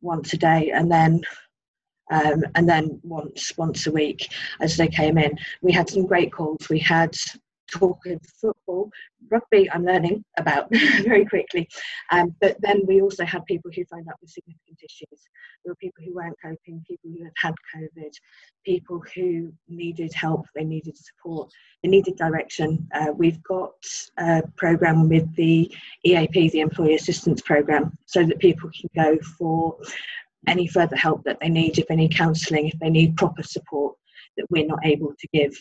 once 0.00 0.32
a 0.32 0.38
day, 0.38 0.70
and 0.70 0.90
then 0.90 1.22
um, 2.10 2.44
and 2.56 2.68
then 2.68 3.00
once 3.04 3.52
once 3.56 3.86
a 3.86 3.92
week 3.92 4.32
as 4.60 4.76
they 4.76 4.88
came 4.88 5.16
in. 5.16 5.38
We 5.62 5.72
had 5.72 5.88
some 5.88 6.06
great 6.06 6.32
calls. 6.32 6.68
We 6.68 6.80
had 6.80 7.14
talking 7.70 8.20
football. 8.40 8.90
Rugby, 9.30 9.70
I'm 9.70 9.84
learning 9.84 10.24
about 10.38 10.68
very 11.04 11.24
quickly. 11.24 11.68
Um, 12.10 12.34
but 12.40 12.56
then 12.60 12.82
we 12.86 13.00
also 13.00 13.24
had 13.24 13.44
people 13.46 13.70
who 13.74 13.84
phoned 13.84 14.08
up 14.08 14.16
with 14.20 14.30
significant 14.30 14.78
issues. 14.82 15.20
There 15.64 15.72
were 15.72 15.76
people 15.76 16.04
who 16.04 16.14
weren't 16.14 16.36
coping, 16.42 16.84
people 16.86 17.10
who 17.10 17.24
had 17.24 17.32
had 17.36 17.54
COVID, 17.74 18.12
people 18.64 19.02
who 19.14 19.52
needed 19.68 20.12
help, 20.14 20.46
they 20.54 20.64
needed 20.64 20.96
support, 20.96 21.50
they 21.82 21.88
needed 21.88 22.16
direction. 22.16 22.88
Uh, 22.94 23.12
we've 23.14 23.42
got 23.42 23.74
a 24.18 24.42
program 24.56 25.08
with 25.08 25.34
the 25.36 25.72
EAP, 26.04 26.50
the 26.50 26.60
Employee 26.60 26.94
Assistance 26.94 27.40
Program, 27.42 27.96
so 28.06 28.24
that 28.24 28.38
people 28.38 28.70
can 28.78 28.90
go 28.94 29.18
for 29.38 29.76
any 30.46 30.66
further 30.66 30.96
help 30.96 31.22
that 31.24 31.38
they 31.40 31.48
need, 31.48 31.78
if 31.78 31.86
they 31.86 31.96
need 31.96 32.16
counselling, 32.16 32.68
if 32.68 32.78
they 32.80 32.90
need 32.90 33.16
proper 33.16 33.42
support 33.42 33.94
that 34.36 34.46
we're 34.50 34.66
not 34.66 34.78
able 34.84 35.12
to 35.18 35.28
give 35.32 35.54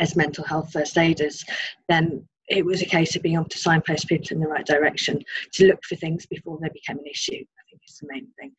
as 0.00 0.16
mental 0.16 0.44
health 0.44 0.72
first 0.72 0.96
aiders, 0.96 1.44
then 1.88 2.26
it 2.48 2.64
was 2.64 2.82
a 2.82 2.86
case 2.86 3.14
of 3.14 3.22
being 3.22 3.34
able 3.34 3.44
to 3.48 3.58
signpost 3.58 4.08
people 4.08 4.28
in 4.30 4.40
the 4.40 4.48
right 4.48 4.64
direction 4.64 5.22
to 5.52 5.66
look 5.66 5.80
for 5.84 5.96
things 5.96 6.26
before 6.26 6.58
they 6.60 6.70
became 6.70 6.98
an 6.98 7.06
issue. 7.06 7.34
I 7.34 7.62
think 7.68 7.82
is 7.86 7.98
the 7.98 8.08
main 8.10 8.26
thing. 8.38 8.52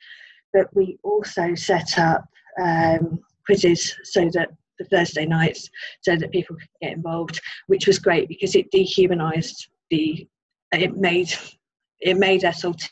But 0.53 0.67
we 0.75 0.97
also 1.03 1.55
set 1.55 1.97
up 1.97 2.25
um, 2.61 3.19
quizzes 3.45 3.95
so 4.03 4.29
that 4.33 4.49
the 4.77 4.85
Thursday 4.85 5.25
nights, 5.25 5.69
so 6.01 6.15
that 6.15 6.31
people 6.31 6.55
could 6.55 6.67
get 6.81 6.93
involved, 6.93 7.39
which 7.67 7.87
was 7.87 7.99
great 7.99 8.27
because 8.27 8.55
it 8.55 8.71
dehumanised 8.71 9.67
the. 9.89 10.27
It 10.71 10.95
made 10.95 11.33
it 11.99 12.17
made 12.17 12.43
SLT 12.43 12.89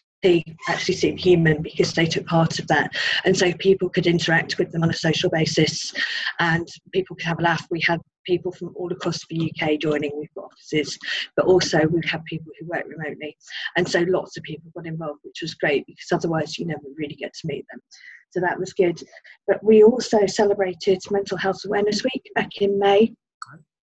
actually 0.68 0.96
seem 0.96 1.16
human 1.16 1.62
because 1.62 1.94
they 1.94 2.06
took 2.06 2.26
part 2.26 2.60
of 2.60 2.68
that. 2.68 2.92
And 3.24 3.38
so 3.38 3.54
people 3.54 3.90
could 3.90 4.08
interact 4.08 4.58
with 4.58 4.72
them 4.72 4.84
on 4.84 4.90
a 4.90 4.94
social 4.94 5.30
basis 5.30 5.94
and 6.40 6.68
people 6.92 7.16
could 7.16 7.26
have 7.26 7.40
a 7.40 7.44
laugh. 7.44 7.66
We 7.70 7.82
had 7.82 8.02
people 8.28 8.52
from 8.52 8.74
all 8.76 8.92
across 8.92 9.26
the 9.30 9.52
UK 9.52 9.80
joining. 9.80 10.12
We've 10.16 10.34
got 10.36 10.46
offices, 10.46 10.98
but 11.36 11.46
also 11.46 11.88
we've 11.88 12.06
had 12.06 12.24
people 12.26 12.52
who 12.60 12.68
work 12.68 12.86
remotely. 12.88 13.36
And 13.76 13.88
so 13.88 14.02
lots 14.08 14.38
of 14.38 14.44
people 14.44 14.70
got 14.76 14.86
involved, 14.86 15.22
which 15.24 15.42
was 15.42 15.56
great 15.56 15.86
because 15.88 16.12
otherwise 16.12 16.60
you 16.60 16.66
never 16.66 16.82
really 16.96 17.16
get 17.16 17.34
to 17.34 17.48
meet 17.48 17.66
them. 17.72 17.82
So 18.32 18.42
that 18.42 18.60
was 18.60 18.74
good. 18.74 19.02
But 19.48 19.64
we 19.64 19.84
also 19.84 20.26
celebrated 20.26 21.00
Mental 21.10 21.38
Health 21.38 21.62
Awareness 21.66 22.04
Week 22.04 22.30
back 22.36 22.62
in 22.62 22.78
May, 22.78 23.14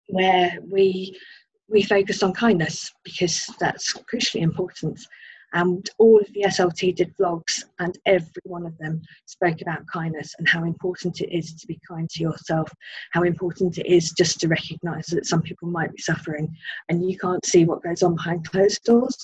where 0.08 0.58
we 0.62 1.18
we 1.70 1.84
focused 1.84 2.24
on 2.24 2.34
kindness 2.34 2.94
because 3.04 3.46
that's 3.60 3.94
crucially 4.12 4.42
important. 4.42 5.00
And 5.54 5.90
all 5.98 6.20
of 6.20 6.28
the 6.34 6.44
SLT 6.44 6.96
did 6.96 7.16
vlogs, 7.18 7.64
and 7.80 7.98
every 8.06 8.42
one 8.44 8.66
of 8.66 8.78
them 8.78 9.02
spoke 9.26 9.62
about 9.62 9.88
kindness 9.92 10.36
and 10.38 10.48
how 10.48 10.64
important 10.66 11.22
it 11.22 11.36
is 11.36 11.54
to 11.56 11.68
be 11.68 11.80
kind 11.88 12.10
to 12.10 12.24
yourself, 12.24 12.70
how 13.12 13.24
important 13.24 13.78
it 13.78 13.88
is 13.88 14.12
just 14.12 14.40
to 14.42 14.48
recognize 14.48 15.08
that 15.08 15.26
some 15.26 15.42
people 15.42 15.70
might 15.70 15.94
be 15.94 16.02
suffering 16.02 16.54
and 16.90 17.10
you 17.10 17.18
can't 17.18 17.46
see 17.46 17.66
what 17.66 17.84
goes 17.84 18.04
on 18.04 18.16
behind 18.16 18.50
closed 18.50 18.84
doors. 18.84 19.18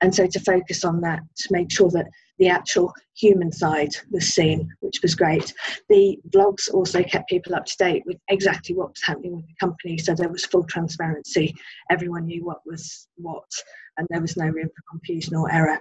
And 0.00 0.14
so 0.14 0.26
to 0.26 0.40
focus 0.40 0.84
on 0.84 1.00
that, 1.02 1.20
to 1.36 1.48
make 1.52 1.70
sure 1.70 1.90
that 1.90 2.08
the 2.38 2.48
actual 2.48 2.92
human 3.16 3.52
side 3.52 3.90
was 4.10 4.34
seen, 4.34 4.70
which 4.80 5.00
was 5.02 5.14
great. 5.14 5.52
The 5.88 6.18
blogs 6.30 6.72
also 6.72 7.02
kept 7.02 7.28
people 7.28 7.54
up 7.54 7.66
to 7.66 7.76
date 7.78 8.04
with 8.06 8.18
exactly 8.28 8.74
what 8.74 8.90
was 8.90 9.02
happening 9.04 9.36
with 9.36 9.46
the 9.46 9.54
company, 9.60 9.98
so 9.98 10.14
there 10.14 10.28
was 10.28 10.46
full 10.46 10.64
transparency. 10.64 11.54
Everyone 11.90 12.26
knew 12.26 12.44
what 12.44 12.60
was 12.64 13.08
what, 13.16 13.50
and 13.96 14.06
there 14.10 14.20
was 14.20 14.36
no 14.36 14.46
room 14.46 14.68
for 14.68 14.90
confusion 14.90 15.34
or 15.34 15.52
error. 15.52 15.80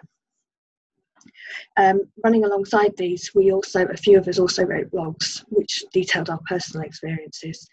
Um, 1.78 2.02
running 2.24 2.46
alongside 2.46 2.96
these, 2.98 3.32
we 3.36 3.52
also, 3.52 3.86
a 3.86 3.98
few 3.98 4.18
of 4.18 4.28
us 4.28 4.40
also 4.40 4.64
wrote 4.64 4.92
blogs 4.92 5.44
which 5.50 5.84
detailed 5.94 6.30
our 6.30 6.40
personal 6.48 6.86
experiences 6.86 7.68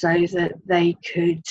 so 0.00 0.26
that 0.32 0.52
they 0.66 0.96
could, 1.12 1.42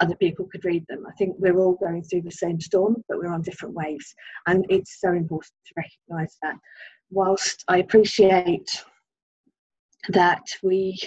other 0.00 0.16
people 0.16 0.46
could 0.50 0.64
read 0.64 0.84
them. 0.88 1.04
I 1.06 1.12
think 1.12 1.36
we're 1.38 1.58
all 1.58 1.74
going 1.74 2.02
through 2.02 2.22
the 2.22 2.30
same 2.30 2.60
storm, 2.60 3.02
but 3.08 3.18
we're 3.18 3.32
on 3.32 3.42
different 3.42 3.74
waves. 3.74 4.14
And 4.46 4.64
it's 4.68 5.00
so 5.00 5.12
important 5.12 5.52
to 5.66 5.74
recognise 5.76 6.36
that. 6.42 6.56
Whilst 7.10 7.64
I 7.68 7.78
appreciate 7.78 8.68
that 10.08 10.42
we 10.62 10.98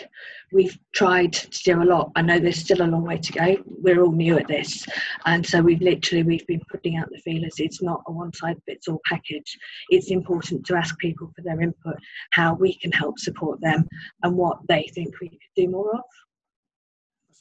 we've 0.52 0.78
tried 0.94 1.34
to 1.34 1.64
do 1.64 1.82
a 1.82 1.86
lot. 1.86 2.12
I 2.16 2.22
know 2.22 2.40
there's 2.40 2.60
still 2.60 2.82
a 2.82 2.84
long 2.84 3.04
way 3.04 3.18
to 3.18 3.32
go. 3.32 3.58
We're 3.66 4.02
all 4.02 4.12
new 4.12 4.38
at 4.38 4.48
this, 4.48 4.86
and 5.26 5.46
so 5.46 5.62
we've 5.62 5.82
literally 5.82 6.24
we've 6.24 6.48
been 6.48 6.62
putting 6.72 6.98
out 6.98 7.10
the 7.12 7.20
feelers. 7.20 7.56
It's 7.60 7.82
not 7.82 8.04
a 8.08 8.12
one 8.12 8.34
size 8.34 8.58
fits 8.66 8.88
all 8.88 9.02
package. 9.06 9.58
It's 9.90 10.12
important 10.12 10.66
to 10.66 10.76
ask 10.76 10.98
people 11.00 11.32
for 11.36 11.42
their 11.42 11.62
input, 11.62 11.96
how 12.32 12.56
we 12.56 12.78
can 12.78 12.92
help 12.92 13.20
support 13.20 13.62
them, 13.62 13.88
and 14.24 14.36
what 14.36 14.60
they 14.68 14.90
think 14.94 15.20
we 15.20 15.30
could 15.30 15.40
do 15.56 15.70
more 15.70 15.96
of. 15.96 16.02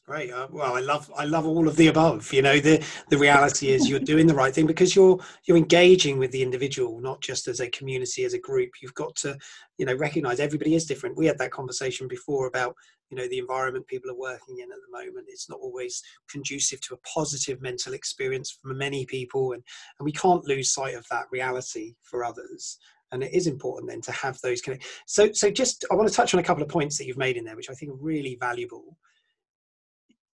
Great. 0.08 0.32
Uh, 0.32 0.48
well, 0.50 0.74
I 0.74 0.80
love 0.80 1.12
I 1.18 1.26
love 1.26 1.46
all 1.46 1.68
of 1.68 1.76
the 1.76 1.88
above. 1.88 2.32
You 2.32 2.40
know, 2.40 2.58
the 2.60 2.82
the 3.10 3.18
reality 3.18 3.68
is 3.68 3.90
you're 3.90 4.00
doing 4.00 4.26
the 4.26 4.34
right 4.34 4.54
thing 4.54 4.66
because 4.66 4.96
you're 4.96 5.18
you're 5.44 5.58
engaging 5.58 6.18
with 6.18 6.30
the 6.30 6.42
individual, 6.42 6.98
not 6.98 7.20
just 7.20 7.46
as 7.46 7.60
a 7.60 7.68
community, 7.68 8.24
as 8.24 8.32
a 8.32 8.38
group. 8.38 8.70
You've 8.80 8.94
got 8.94 9.14
to, 9.16 9.36
you 9.76 9.84
know, 9.84 9.94
recognize 9.94 10.40
everybody 10.40 10.74
is 10.74 10.86
different. 10.86 11.18
We 11.18 11.26
had 11.26 11.36
that 11.36 11.50
conversation 11.50 12.08
before 12.08 12.46
about 12.46 12.74
you 13.10 13.18
know 13.18 13.28
the 13.28 13.36
environment 13.36 13.86
people 13.86 14.10
are 14.10 14.18
working 14.18 14.60
in 14.60 14.72
at 14.72 14.78
the 14.78 14.98
moment. 14.98 15.26
It's 15.28 15.50
not 15.50 15.60
always 15.60 16.02
conducive 16.30 16.80
to 16.86 16.94
a 16.94 16.98
positive 17.00 17.60
mental 17.60 17.92
experience 17.92 18.58
for 18.62 18.72
many 18.72 19.04
people, 19.04 19.52
and 19.52 19.62
and 19.98 20.06
we 20.06 20.12
can't 20.12 20.46
lose 20.46 20.72
sight 20.72 20.94
of 20.94 21.06
that 21.10 21.26
reality 21.30 21.96
for 22.00 22.24
others 22.24 22.78
and 23.12 23.22
it 23.22 23.32
is 23.32 23.46
important 23.46 23.90
then 23.90 24.02
to 24.02 24.12
have 24.12 24.38
those 24.42 24.60
connect. 24.60 24.84
So, 25.06 25.32
so 25.32 25.50
just 25.50 25.84
I 25.90 25.94
want 25.94 26.08
to 26.10 26.14
touch 26.14 26.34
on 26.34 26.40
a 26.40 26.42
couple 26.42 26.62
of 26.62 26.68
points 26.68 26.98
that 26.98 27.06
you've 27.06 27.16
made 27.16 27.38
in 27.38 27.44
there, 27.44 27.56
which 27.56 27.70
I 27.70 27.72
think 27.72 27.92
are 27.92 27.96
really 27.96 28.36
valuable 28.38 28.98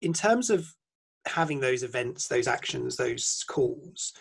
in 0.05 0.13
terms 0.13 0.51
of 0.51 0.73
having 1.27 1.61
those 1.61 1.83
events, 1.83 2.29
those 2.29 2.47
actions, 2.47 2.97
those 2.97 3.45
calls, 3.49 4.13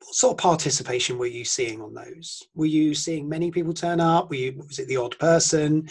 what 0.00 0.14
sort 0.14 0.32
of 0.32 0.38
participation 0.38 1.18
were 1.18 1.26
you 1.26 1.44
seeing 1.44 1.80
on 1.80 1.94
those? 1.94 2.42
Were 2.54 2.66
you 2.66 2.94
seeing 2.94 3.28
many 3.28 3.50
people 3.50 3.72
turn 3.72 4.00
up? 4.00 4.28
Were 4.30 4.36
you, 4.36 4.64
was 4.66 4.78
it 4.78 4.88
the 4.88 4.96
odd 4.96 5.18
person? 5.18 5.88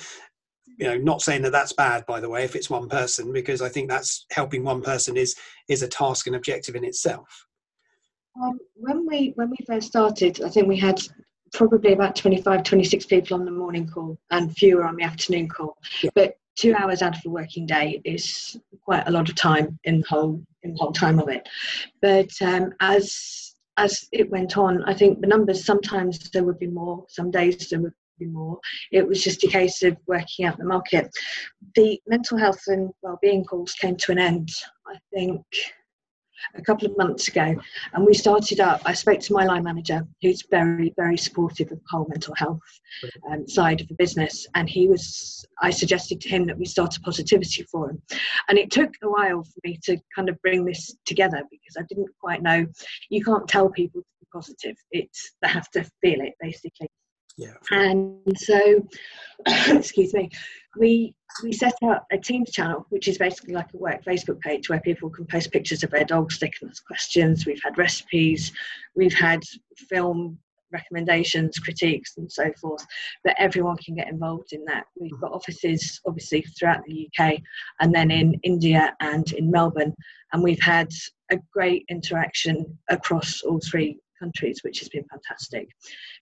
You 0.77 0.87
know, 0.87 0.97
not 0.97 1.21
saying 1.21 1.41
that 1.43 1.51
that's 1.51 1.73
bad, 1.73 2.05
by 2.05 2.19
the 2.19 2.29
way, 2.29 2.43
if 2.43 2.55
it's 2.55 2.69
one 2.69 2.87
person, 2.87 3.33
because 3.33 3.61
I 3.61 3.69
think 3.69 3.89
that's 3.89 4.25
helping 4.31 4.63
one 4.63 4.81
person 4.81 5.17
is 5.17 5.35
is 5.69 5.81
a 5.81 5.87
task 5.87 6.27
and 6.27 6.35
objective 6.35 6.75
in 6.75 6.85
itself. 6.85 7.47
Um, 8.41 8.59
when 8.75 9.07
we 9.07 9.31
when 9.35 9.49
we 9.49 9.57
first 9.65 9.87
started, 9.87 10.41
I 10.43 10.49
think 10.49 10.67
we 10.67 10.77
had 10.77 11.01
probably 11.53 11.93
about 11.93 12.15
25, 12.15 12.61
26 12.61 13.05
people 13.07 13.39
on 13.39 13.45
the 13.45 13.51
morning 13.51 13.87
call 13.87 14.19
and 14.29 14.55
fewer 14.55 14.85
on 14.85 14.97
the 14.97 15.03
afternoon 15.03 15.47
call. 15.49 15.77
Yeah. 16.03 16.11
But 16.13 16.37
two 16.57 16.73
hours 16.75 17.01
out 17.01 17.15
of 17.15 17.25
a 17.25 17.29
working 17.29 17.65
day 17.65 18.01
is 18.03 18.59
quite 18.83 19.07
a 19.07 19.11
lot 19.11 19.29
of 19.29 19.35
time 19.35 19.79
in 19.83 20.01
the 20.01 20.07
whole 20.07 20.41
in 20.63 20.73
the 20.73 20.79
whole 20.79 20.91
time 20.91 21.19
of 21.19 21.29
it. 21.29 21.47
But 22.01 22.29
um, 22.41 22.73
as 22.81 23.55
as 23.77 24.07
it 24.11 24.29
went 24.29 24.57
on, 24.57 24.83
I 24.83 24.93
think 24.93 25.21
the 25.21 25.27
numbers 25.27 25.63
sometimes 25.63 26.29
there 26.31 26.43
would 26.43 26.59
be 26.59 26.67
more, 26.67 27.05
some 27.09 27.29
days 27.29 27.69
there 27.69 27.79
would 27.79 27.93
be 28.17 28.25
more. 28.25 28.59
It 28.91 29.07
was 29.07 29.23
just 29.23 29.43
a 29.43 29.47
case 29.47 29.83
of 29.83 29.95
working 30.07 30.45
out 30.45 30.57
the 30.57 30.65
market. 30.65 31.09
The 31.75 32.01
mental 32.07 32.37
health 32.37 32.61
and 32.67 32.89
well-being 33.03 33.45
calls 33.45 33.73
came 33.73 33.95
to 33.97 34.11
an 34.11 34.17
end. 34.17 34.49
I 34.87 34.97
think 35.13 35.43
a 36.55 36.61
couple 36.61 36.87
of 36.87 36.97
months 36.97 37.27
ago, 37.27 37.55
and 37.93 38.05
we 38.05 38.13
started 38.13 38.59
up. 38.59 38.81
I 38.85 38.93
spoke 38.93 39.19
to 39.21 39.33
my 39.33 39.45
line 39.45 39.63
manager, 39.63 40.07
who's 40.21 40.43
very, 40.49 40.93
very 40.95 41.17
supportive 41.17 41.71
of 41.71 41.79
the 41.79 41.85
whole 41.89 42.07
mental 42.09 42.35
health 42.35 42.59
um, 43.29 43.47
side 43.47 43.81
of 43.81 43.87
the 43.87 43.95
business, 43.95 44.47
and 44.55 44.69
he 44.69 44.87
was. 44.87 45.45
I 45.61 45.69
suggested 45.69 46.21
to 46.21 46.29
him 46.29 46.45
that 46.47 46.57
we 46.57 46.65
start 46.65 46.95
a 46.97 47.01
positivity 47.01 47.63
forum, 47.63 48.01
and 48.49 48.57
it 48.57 48.71
took 48.71 48.91
a 49.03 49.09
while 49.09 49.43
for 49.43 49.59
me 49.63 49.79
to 49.83 49.97
kind 50.15 50.29
of 50.29 50.41
bring 50.41 50.65
this 50.65 50.95
together 51.05 51.41
because 51.49 51.75
I 51.77 51.83
didn't 51.89 52.09
quite 52.19 52.41
know. 52.41 52.65
You 53.09 53.23
can't 53.23 53.47
tell 53.47 53.69
people 53.69 54.01
to 54.01 54.07
be 54.19 54.27
positive; 54.33 54.75
it's 54.91 55.33
they 55.41 55.49
have 55.49 55.69
to 55.71 55.83
feel 56.01 56.21
it 56.21 56.33
basically. 56.39 56.89
Yeah. 57.37 57.53
And 57.71 58.37
so, 58.37 58.87
excuse 59.67 60.13
me, 60.13 60.29
we 60.77 61.13
we 61.43 61.53
set 61.53 61.75
up 61.83 62.05
a 62.11 62.17
Teams 62.17 62.51
channel, 62.51 62.85
which 62.89 63.07
is 63.07 63.17
basically 63.17 63.53
like 63.53 63.67
a 63.73 63.77
work 63.77 64.03
Facebook 64.03 64.39
page 64.41 64.69
where 64.69 64.79
people 64.79 65.09
can 65.09 65.25
post 65.25 65.51
pictures 65.51 65.83
of 65.83 65.91
their 65.91 66.05
dogs, 66.05 66.39
they 66.39 66.49
can 66.49 66.69
ask 66.69 66.85
questions. 66.85 67.45
We've 67.45 67.61
had 67.63 67.77
recipes, 67.77 68.51
we've 68.95 69.13
had 69.13 69.41
film 69.89 70.39
recommendations, 70.71 71.59
critiques, 71.59 72.17
and 72.17 72.31
so 72.31 72.51
forth. 72.59 72.85
But 73.23 73.35
everyone 73.37 73.77
can 73.77 73.95
get 73.95 74.09
involved 74.09 74.53
in 74.53 74.63
that. 74.65 74.85
We've 74.99 75.11
mm. 75.11 75.21
got 75.21 75.31
offices, 75.31 76.01
obviously, 76.05 76.41
throughout 76.41 76.83
the 76.85 77.09
UK, 77.19 77.39
and 77.79 77.93
then 77.93 78.11
in 78.11 78.39
India 78.43 78.95
and 78.99 79.31
in 79.33 79.51
Melbourne. 79.51 79.93
And 80.33 80.43
we've 80.43 80.61
had 80.61 80.89
a 81.31 81.37
great 81.53 81.85
interaction 81.89 82.77
across 82.89 83.41
all 83.43 83.59
three 83.59 83.99
countries, 84.19 84.59
which 84.63 84.79
has 84.79 84.89
been 84.89 85.05
fantastic. 85.05 85.69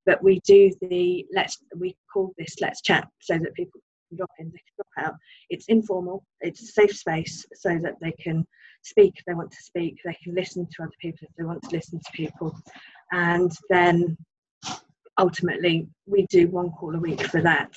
But 0.06 0.24
we 0.24 0.40
do 0.42 0.72
the 0.82 1.26
let's 1.34 1.58
we 1.76 1.96
call 2.12 2.34
this 2.38 2.56
let's 2.62 2.82
chat 2.82 3.08
so 3.22 3.38
that 3.38 3.54
people 3.54 3.80
can 4.10 4.18
drop 4.18 4.32
in, 4.40 4.48
they 4.48 4.52
can 4.52 4.76
drop 4.78 5.08
out. 5.08 5.16
It's 5.50 5.66
informal, 5.68 6.24
it's 6.42 6.62
a 6.62 6.68
safe 6.68 6.96
space 6.96 7.46
so 7.54 7.80
that 7.84 7.96
they 8.02 8.12
can 8.14 8.46
speak 8.84 9.14
if 9.18 9.26
they 9.26 9.34
want 9.34 9.52
to 9.52 9.64
speak, 9.64 9.98
they 10.06 10.18
can 10.24 10.36
listen 10.36 10.66
to 10.66 10.84
other 10.84 10.92
people 11.02 11.28
if 11.28 11.36
they 11.38 11.44
want 11.44 11.64
to 11.64 11.76
listen 11.76 12.00
to 12.00 12.12
people. 12.14 12.56
And 13.12 13.52
then 13.70 14.18
ultimately 15.18 15.88
we 16.06 16.26
do 16.28 16.48
one 16.48 16.72
call 16.72 16.96
a 16.96 17.00
week 17.00 17.22
for 17.28 17.42
that 17.42 17.74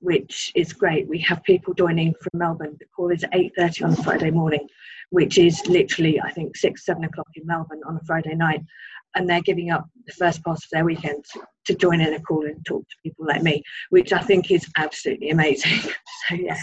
which 0.00 0.52
is 0.54 0.72
great. 0.72 1.08
We 1.08 1.18
have 1.20 1.42
people 1.42 1.74
joining 1.74 2.14
from 2.14 2.38
Melbourne. 2.38 2.76
The 2.78 2.86
call 2.94 3.10
is 3.10 3.24
at 3.24 3.32
8.30 3.32 3.84
on 3.84 3.92
a 3.92 4.02
Friday 4.02 4.30
morning, 4.30 4.68
which 5.10 5.38
is 5.38 5.66
literally, 5.66 6.20
I 6.20 6.30
think, 6.30 6.56
6, 6.56 6.84
7 6.84 7.04
o'clock 7.04 7.28
in 7.34 7.46
Melbourne 7.46 7.80
on 7.86 7.96
a 7.96 8.04
Friday 8.04 8.34
night 8.34 8.62
and 9.16 9.28
they're 9.28 9.40
giving 9.40 9.70
up 9.70 9.88
the 10.06 10.12
first 10.12 10.42
part 10.44 10.58
of 10.58 10.70
their 10.70 10.84
weekend 10.84 11.24
to 11.66 11.74
join 11.74 12.00
in 12.00 12.14
a 12.14 12.20
call 12.20 12.46
and 12.46 12.64
talk 12.64 12.82
to 12.82 12.96
people 13.02 13.26
like 13.26 13.42
me, 13.42 13.62
which 13.90 14.12
I 14.12 14.20
think 14.20 14.50
is 14.50 14.66
absolutely 14.76 15.30
amazing. 15.30 15.72
so 16.28 16.34
yes. 16.34 16.62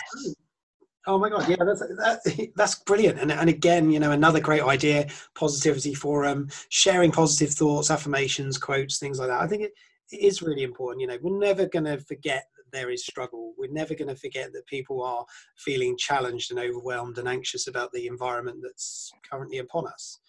Oh 1.06 1.20
my 1.20 1.30
God! 1.30 1.50
Yeah, 1.50 1.58
that's 1.60 1.82
that, 1.82 2.52
that's 2.56 2.76
brilliant. 2.76 3.20
And 3.20 3.32
and 3.32 3.50
again, 3.50 3.92
you 3.92 4.00
know, 4.00 4.12
another 4.12 4.40
great 4.40 4.64
idea: 4.64 5.08
positivity 5.36 5.94
forum, 5.94 6.48
sharing 6.70 7.12
positive 7.12 7.54
thoughts, 7.54 7.92
affirmations, 7.92 8.58
quotes, 8.58 9.00
things 9.00 9.20
like 9.20 9.28
that. 9.28 9.42
I 9.42 9.48
think 9.48 9.64
it, 9.64 9.74
it 10.12 10.22
is 10.22 10.42
really 10.42 10.64
important. 10.64 11.02
You 11.02 11.08
know, 11.08 11.18
we're 11.22 11.38
never 11.38 11.68
going 11.68 11.86
to 11.86 11.98
forget 12.00 12.46
that 12.56 12.72
there 12.72 12.90
is 12.90 13.06
struggle. 13.06 13.54
We're 13.58 13.72
never 13.72 13.96
going 13.96 14.08
to 14.08 14.16
forget 14.16 14.54
that 14.54 14.66
people 14.68 15.04
are 15.04 15.26
feeling 15.58 15.98
challenged 15.98 16.52
and 16.52 16.60
overwhelmed 16.60 17.18
and 17.18 17.28
anxious 17.28 17.68
about 17.68 17.92
the 17.92 18.08
environment 18.08 18.60
that's 18.64 19.12
currently 19.30 19.58
upon 19.58 19.88
us 19.88 20.20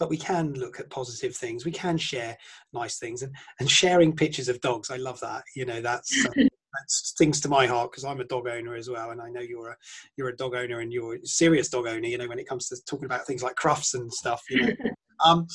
but 0.00 0.10
we 0.10 0.16
can 0.16 0.54
look 0.54 0.80
at 0.80 0.90
positive 0.90 1.36
things. 1.36 1.64
We 1.64 1.70
can 1.70 1.96
share 1.96 2.36
nice 2.72 2.98
things 2.98 3.22
and 3.22 3.34
and 3.58 3.70
sharing 3.70 4.14
pictures 4.14 4.48
of 4.48 4.60
dogs 4.60 4.90
i 4.90 4.96
love 4.96 5.20
that 5.20 5.44
you 5.54 5.64
know 5.64 5.80
that's 5.80 6.26
um, 6.26 6.32
that's 6.74 7.14
things 7.18 7.40
to 7.40 7.48
my 7.48 7.66
heart 7.66 7.90
because 7.90 8.04
i'm 8.04 8.20
a 8.20 8.24
dog 8.24 8.46
owner 8.48 8.74
as 8.74 8.88
well 8.88 9.10
and 9.10 9.20
i 9.20 9.28
know 9.28 9.40
you're 9.40 9.70
a 9.70 9.76
you're 10.16 10.28
a 10.28 10.36
dog 10.36 10.54
owner 10.54 10.80
and 10.80 10.92
you're 10.92 11.16
a 11.16 11.26
serious 11.26 11.68
dog 11.68 11.86
owner 11.86 12.06
you 12.06 12.18
know 12.18 12.28
when 12.28 12.38
it 12.38 12.48
comes 12.48 12.68
to 12.68 12.76
talking 12.88 13.06
about 13.06 13.26
things 13.26 13.42
like 13.42 13.56
crufts 13.56 13.94
and 13.94 14.12
stuff 14.12 14.42
you 14.50 14.66
know. 14.66 14.72
Um 15.22 15.46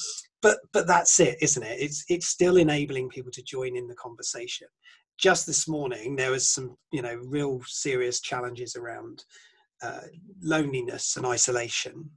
but 0.44 0.60
but 0.74 0.86
that's 0.86 1.20
it 1.20 1.38
isn't 1.42 1.64
it? 1.64 1.80
It's 1.82 2.06
it's 2.08 2.28
still 2.28 2.58
enabling 2.58 3.10
people 3.10 3.32
to 3.32 3.42
join 3.42 3.76
in 3.76 3.88
the 3.88 3.96
conversation. 3.96 4.68
Just 5.18 5.48
this 5.48 5.68
morning 5.68 6.16
there 6.16 6.30
was 6.30 6.48
some 6.48 6.78
you 6.92 7.02
know 7.02 7.16
real 7.26 7.62
serious 7.66 8.20
challenges 8.20 8.76
around 8.76 9.26
uh, 9.82 10.02
loneliness 10.44 11.18
and 11.18 11.26
isolation 11.26 12.12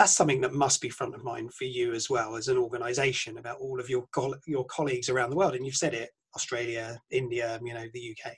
that's 0.00 0.16
something 0.16 0.40
that 0.40 0.54
must 0.54 0.80
be 0.80 0.88
front 0.88 1.14
of 1.14 1.22
mind 1.22 1.52
for 1.52 1.64
you 1.64 1.92
as 1.92 2.08
well 2.08 2.34
as 2.34 2.48
an 2.48 2.56
organization 2.56 3.36
about 3.36 3.58
all 3.60 3.78
of 3.78 3.90
your 3.90 4.06
your 4.46 4.64
colleagues 4.64 5.10
around 5.10 5.28
the 5.28 5.36
world 5.36 5.54
and 5.54 5.66
you've 5.66 5.76
said 5.76 5.92
it 5.92 6.08
australia 6.34 6.98
india 7.10 7.60
you 7.62 7.74
know 7.74 7.84
the 7.92 8.16
uk 8.16 8.32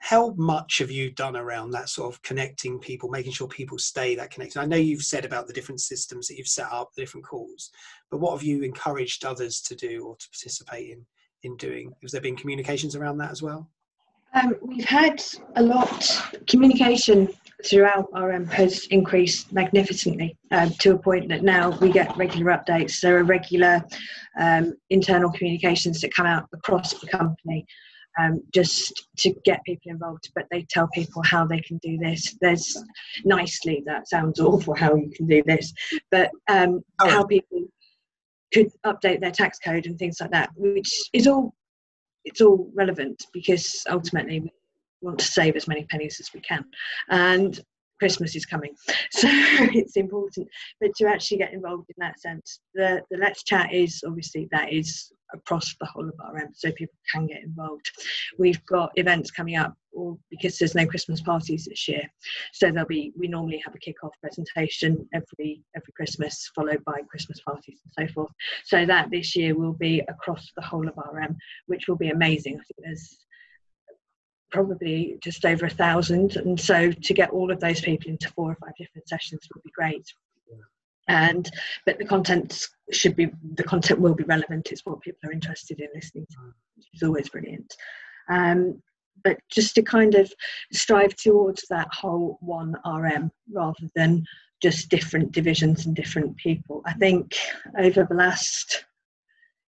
how 0.00 0.34
much 0.36 0.78
have 0.78 0.90
you 0.90 1.12
done 1.12 1.36
around 1.36 1.70
that 1.70 1.88
sort 1.88 2.12
of 2.12 2.20
connecting 2.22 2.80
people 2.80 3.08
making 3.08 3.30
sure 3.30 3.48
people 3.48 3.78
stay 3.78 4.14
that 4.14 4.30
connected? 4.30 4.58
I 4.58 4.66
know 4.66 4.76
you've 4.76 5.02
said 5.02 5.24
about 5.24 5.46
the 5.46 5.52
different 5.52 5.80
systems 5.80 6.26
that 6.26 6.36
you've 6.36 6.48
set 6.48 6.72
up 6.72 6.90
the 6.96 7.02
different 7.02 7.24
calls 7.24 7.70
but 8.10 8.18
what 8.18 8.32
have 8.32 8.42
you 8.42 8.62
encouraged 8.62 9.24
others 9.24 9.60
to 9.60 9.76
do 9.76 10.06
or 10.06 10.16
to 10.16 10.28
participate 10.30 10.90
in 10.90 11.06
in 11.44 11.56
doing? 11.56 11.92
Has 12.02 12.10
there 12.10 12.20
been 12.20 12.34
communications 12.34 12.96
around 12.96 13.18
that 13.18 13.30
as 13.30 13.42
well 13.42 13.70
um, 14.34 14.54
we've 14.62 14.84
had 14.84 15.22
a 15.56 15.62
lot 15.62 16.32
communication 16.46 17.28
throughout 17.66 18.08
Our 18.12 18.28
RM 18.28 18.46
has 18.48 18.86
increased 18.86 19.52
magnificently 19.52 20.36
um, 20.52 20.70
to 20.80 20.94
a 20.94 20.98
point 20.98 21.28
that 21.28 21.42
now 21.42 21.76
we 21.80 21.90
get 21.90 22.16
regular 22.16 22.52
updates. 22.52 23.00
There 23.00 23.18
are 23.18 23.24
regular 23.24 23.84
um, 24.38 24.74
internal 24.90 25.30
communications 25.32 26.00
that 26.00 26.14
come 26.14 26.26
out 26.26 26.46
across 26.52 26.94
the 26.94 27.08
company 27.08 27.66
um, 28.18 28.42
just 28.52 29.08
to 29.18 29.32
get 29.44 29.64
people 29.64 29.90
involved, 29.90 30.30
but 30.34 30.46
they 30.50 30.66
tell 30.70 30.88
people 30.88 31.22
how 31.24 31.46
they 31.46 31.60
can 31.60 31.78
do 31.78 31.98
this. 31.98 32.36
There's 32.40 32.76
nicely, 33.24 33.82
that 33.86 34.08
sounds 34.08 34.40
awful 34.40 34.74
how 34.74 34.94
you 34.94 35.10
can 35.10 35.26
do 35.26 35.42
this, 35.44 35.72
but 36.10 36.30
um, 36.48 36.80
oh. 37.00 37.10
how 37.10 37.24
people 37.24 37.64
could 38.52 38.70
update 38.86 39.20
their 39.20 39.30
tax 39.30 39.58
code 39.58 39.86
and 39.86 39.98
things 39.98 40.20
like 40.20 40.30
that, 40.30 40.50
which 40.56 40.92
is 41.12 41.26
all 41.26 41.54
it's 42.24 42.40
all 42.40 42.70
relevant 42.74 43.26
because 43.32 43.84
ultimately 43.88 44.40
we 44.40 44.50
want 45.00 45.18
to 45.18 45.24
save 45.24 45.56
as 45.56 45.68
many 45.68 45.84
pennies 45.84 46.18
as 46.20 46.32
we 46.32 46.40
can. 46.40 46.64
And 47.08 47.60
Christmas 47.98 48.34
is 48.36 48.46
coming, 48.46 48.74
so 49.10 49.28
it's 49.30 49.96
important. 49.96 50.48
But 50.80 50.94
to 50.96 51.06
actually 51.06 51.38
get 51.38 51.52
involved 51.52 51.88
in 51.88 51.96
that 51.98 52.20
sense, 52.20 52.60
the 52.74 53.02
the 53.10 53.18
Let's 53.18 53.42
Chat 53.44 53.72
is 53.72 54.02
obviously 54.06 54.48
that 54.52 54.72
is 54.72 55.12
across 55.34 55.74
the 55.78 55.86
whole 55.86 56.08
of 56.08 56.14
RM, 56.32 56.48
so 56.54 56.72
people 56.72 56.94
can 57.12 57.26
get 57.26 57.42
involved. 57.42 57.90
We've 58.38 58.64
got 58.66 58.92
events 58.96 59.30
coming 59.30 59.56
up, 59.56 59.74
or 59.92 60.16
because 60.30 60.58
there's 60.58 60.74
no 60.74 60.86
Christmas 60.86 61.20
parties 61.20 61.66
this 61.66 61.88
year, 61.88 62.02
so 62.52 62.70
there'll 62.70 62.88
be. 62.88 63.12
We 63.16 63.28
normally 63.28 63.62
have 63.64 63.74
a 63.74 63.78
kick-off 63.78 64.12
presentation 64.20 65.08
every 65.12 65.62
every 65.76 65.92
Christmas, 65.96 66.50
followed 66.54 66.84
by 66.84 67.00
Christmas 67.10 67.40
parties 67.40 67.80
and 67.84 68.08
so 68.08 68.12
forth. 68.14 68.32
So 68.64 68.86
that 68.86 69.10
this 69.10 69.36
year 69.36 69.54
will 69.54 69.74
be 69.74 70.02
across 70.08 70.50
the 70.56 70.62
whole 70.62 70.88
of 70.88 70.94
RM, 70.96 71.36
which 71.66 71.88
will 71.88 71.96
be 71.96 72.10
amazing. 72.10 72.54
I 72.54 72.64
think 72.64 72.78
there's 72.84 73.18
probably 74.50 75.18
just 75.22 75.44
over 75.44 75.66
a 75.66 75.70
thousand. 75.70 76.36
And 76.36 76.58
so 76.58 76.90
to 76.90 77.14
get 77.14 77.30
all 77.30 77.50
of 77.50 77.60
those 77.60 77.80
people 77.80 78.10
into 78.10 78.30
four 78.30 78.52
or 78.52 78.56
five 78.56 78.76
different 78.78 79.08
sessions 79.08 79.46
would 79.54 79.62
be 79.62 79.70
great. 79.70 80.06
And 81.08 81.50
but 81.86 81.98
the 81.98 82.04
content 82.04 82.68
should 82.92 83.16
be 83.16 83.30
the 83.54 83.64
content 83.64 84.00
will 84.00 84.14
be 84.14 84.24
relevant. 84.24 84.70
It's 84.70 84.84
what 84.84 85.00
people 85.00 85.28
are 85.28 85.32
interested 85.32 85.80
in 85.80 85.88
listening 85.94 86.26
to 86.30 86.36
which 86.76 86.86
is 86.92 87.02
always 87.02 87.30
brilliant. 87.30 87.74
Um, 88.28 88.82
but 89.24 89.38
just 89.50 89.74
to 89.74 89.82
kind 89.82 90.14
of 90.14 90.32
strive 90.72 91.16
towards 91.16 91.64
that 91.68 91.88
whole 91.92 92.38
one 92.40 92.76
rm 92.86 93.32
rather 93.52 93.88
than 93.96 94.24
just 94.60 94.90
different 94.90 95.32
divisions 95.32 95.86
and 95.86 95.94
different 95.94 96.36
people. 96.36 96.82
I 96.84 96.92
think 96.94 97.36
over 97.78 98.06
the 98.08 98.14
last 98.14 98.84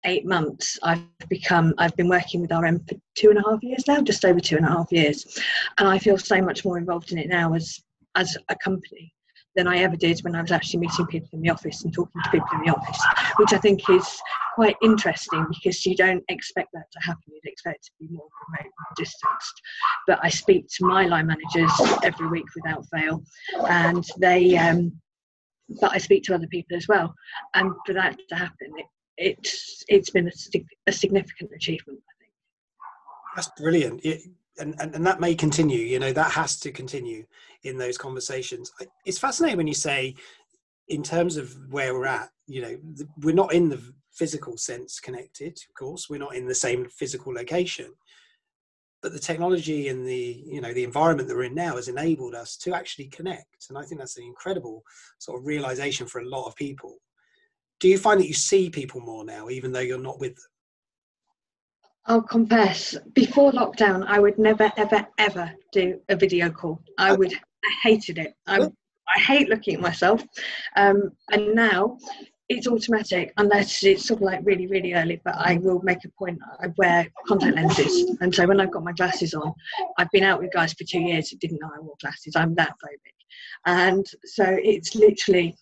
eight 0.06 0.26
months 0.26 0.78
i've 0.84 1.04
become 1.30 1.74
i've 1.78 1.96
been 1.96 2.10
working 2.10 2.42
with 2.42 2.52
rm 2.52 2.80
for 2.88 2.96
two 3.16 3.30
and 3.30 3.40
a 3.40 3.50
half 3.50 3.62
years 3.62 3.84
now 3.88 4.02
just 4.02 4.26
over 4.26 4.40
two 4.40 4.58
and 4.58 4.66
a 4.66 4.70
half 4.70 4.92
years. 4.92 5.40
And 5.78 5.88
i 5.88 5.98
feel 5.98 6.18
so 6.18 6.42
much 6.42 6.64
more 6.64 6.78
involved 6.78 7.12
in 7.12 7.18
it 7.18 7.28
now 7.28 7.54
as 7.54 7.80
as 8.16 8.38
a 8.50 8.56
company 8.56 9.14
than 9.56 9.68
i 9.68 9.78
ever 9.80 9.96
did 9.96 10.20
when 10.20 10.36
i 10.36 10.42
was 10.42 10.52
actually 10.52 10.82
meeting 10.82 11.08
people 11.08 11.30
in 11.34 11.42
the 11.42 11.50
office 11.50 11.84
and 11.84 11.94
talking 11.94 12.22
to 12.24 12.30
people 12.30 12.48
in 12.54 12.62
the 12.62 12.76
office 12.76 13.02
which 13.38 13.54
i 13.54 13.58
think 13.58 13.82
is 13.90 14.22
quite 14.56 14.76
interesting 14.82 15.46
because 15.50 15.86
you 15.86 15.96
don't 15.96 16.24
expect 16.30 16.70
that 16.74 16.86
to 16.92 17.00
happen. 17.00 17.22
You'd 17.28 17.52
expect 17.52 17.84
to 17.84 17.92
be 18.00 18.08
more 18.10 18.26
remote 18.48 18.64
more 18.64 18.96
distanced. 18.96 19.62
But 20.08 20.20
i 20.24 20.30
speak 20.30 20.68
to 20.78 20.86
my 20.86 21.06
line 21.06 21.28
managers 21.28 21.72
every 22.04 22.28
week 22.28 22.46
without 22.56 22.84
fail 22.92 23.24
and 23.70 24.04
they 24.20 24.58
um 24.58 25.00
but 25.82 25.92
I 25.94 25.98
speak 25.98 26.24
to 26.24 26.36
other 26.36 26.48
people 26.48 26.78
as 26.78 26.88
well, 26.88 27.14
and 27.54 27.72
for 27.86 27.94
that 27.94 28.18
to 28.30 28.36
happen, 28.36 28.72
it, 28.78 28.86
it's 29.18 29.84
it's 29.88 30.10
been 30.10 30.28
a, 30.28 30.60
a 30.88 30.92
significant 30.92 31.52
achievement. 31.56 32.00
I 32.00 32.14
think. 32.20 32.34
That's 33.36 33.50
brilliant. 33.60 34.02
It, 34.06 34.22
and, 34.60 34.76
and, 34.80 34.96
and 34.96 35.06
that 35.06 35.20
may 35.20 35.36
continue 35.36 35.80
you 35.80 36.00
know 36.00 36.12
that 36.14 36.32
has 36.32 36.60
to 36.62 36.72
continue 36.72 37.26
in 37.64 37.78
those 37.78 37.98
conversations. 37.98 38.72
It's 39.06 39.20
fascinating 39.20 39.58
when 39.58 39.68
you 39.68 39.74
say 39.74 40.16
in 40.88 41.04
terms 41.04 41.38
of 41.38 41.56
where 41.72 41.94
we're 41.94 42.06
at 42.06 42.30
you 42.48 42.62
know 42.62 42.78
we're 43.22 43.36
not 43.36 43.54
in 43.54 43.70
the 43.70 43.82
physical 44.14 44.58
sense 44.58 45.00
connected 45.00 45.60
of 45.70 45.76
course. 45.76 46.10
We're 46.10 46.20
not 46.20 46.36
in 46.36 46.48
the 46.48 46.56
same 46.56 46.88
physical 46.90 47.34
location. 47.34 47.94
But 49.04 49.14
the 49.14 49.20
technology 49.20 49.90
and 49.90 50.08
the 50.08 50.44
you 50.46 50.62
know 50.62 50.74
the 50.74 50.84
environment 50.84 51.28
that 51.30 51.36
we're 51.36 51.44
in 51.44 51.56
now 51.56 51.76
has 51.76 51.88
enabled 51.88 52.36
us 52.36 52.58
to 52.58 52.74
actually 52.76 53.08
connect. 53.08 53.68
And 53.70 53.78
i 53.78 53.84
think 53.84 54.00
that's 54.00 54.18
an 54.18 54.24
incredible 54.24 54.84
sort 55.20 55.40
of 55.40 55.46
realization 55.46 56.08
for 56.08 56.22
a 56.22 56.28
lot 56.28 56.48
of 56.48 56.56
people 56.56 56.98
do 57.80 57.88
you 57.88 57.98
find 57.98 58.20
that 58.20 58.28
you 58.28 58.34
see 58.34 58.70
people 58.70 59.02
more 59.02 59.24
now, 59.24 59.50
even 59.50 59.72
though 59.72 59.80
you're 59.80 60.00
not 60.00 60.20
with 60.20 60.36
them? 60.36 60.46
I'll 62.06 62.22
confess, 62.22 62.96
before 63.14 63.52
lockdown, 63.52 64.06
I 64.08 64.20
would 64.20 64.40
never, 64.40 64.72
ever, 64.78 65.06
ever 65.18 65.52
do 65.74 66.00
a 66.08 66.16
video 66.16 66.50
call. 66.50 66.82
I 66.98 67.12
would, 67.14 67.34
I 67.34 67.72
hated 67.84 68.18
it. 68.18 68.34
I, 68.48 68.62
I 68.62 69.20
hate 69.20 69.50
looking 69.50 69.76
at 69.76 69.82
myself. 69.82 70.24
Um, 70.78 71.12
and 71.32 71.54
now 71.54 71.98
it's 72.48 72.66
automatic 72.66 73.34
unless 73.36 73.84
it's 73.84 74.06
sort 74.06 74.22
of 74.22 74.26
like 74.26 74.40
really, 74.44 74.68
really 74.68 74.94
early, 74.94 75.22
but 75.26 75.36
I 75.38 75.58
will 75.58 75.82
make 75.84 76.06
a 76.06 76.10
point. 76.18 76.40
I 76.62 76.68
wear 76.78 77.08
contact 77.28 77.58
lenses. 77.58 78.16
And 78.22 78.34
so 78.34 78.48
when 78.48 78.62
I've 78.62 78.72
got 78.72 78.86
my 78.86 78.94
glasses 78.94 79.34
on, 79.34 79.54
I've 79.98 80.12
been 80.12 80.24
out 80.24 80.42
with 80.42 80.54
guys 80.54 80.72
for 80.74 80.86
two 80.86 81.02
years 81.02 81.30
who 81.30 81.38
didn't 81.38 81.60
know 81.62 81.70
I 81.76 81.82
wore 81.82 81.96
glasses. 82.00 82.38
I'm 82.38 82.56
that 82.56 82.72
phobic. 82.84 83.18
And 83.66 84.06
so 84.24 84.46
it's 84.48 84.96
literally 84.96 85.58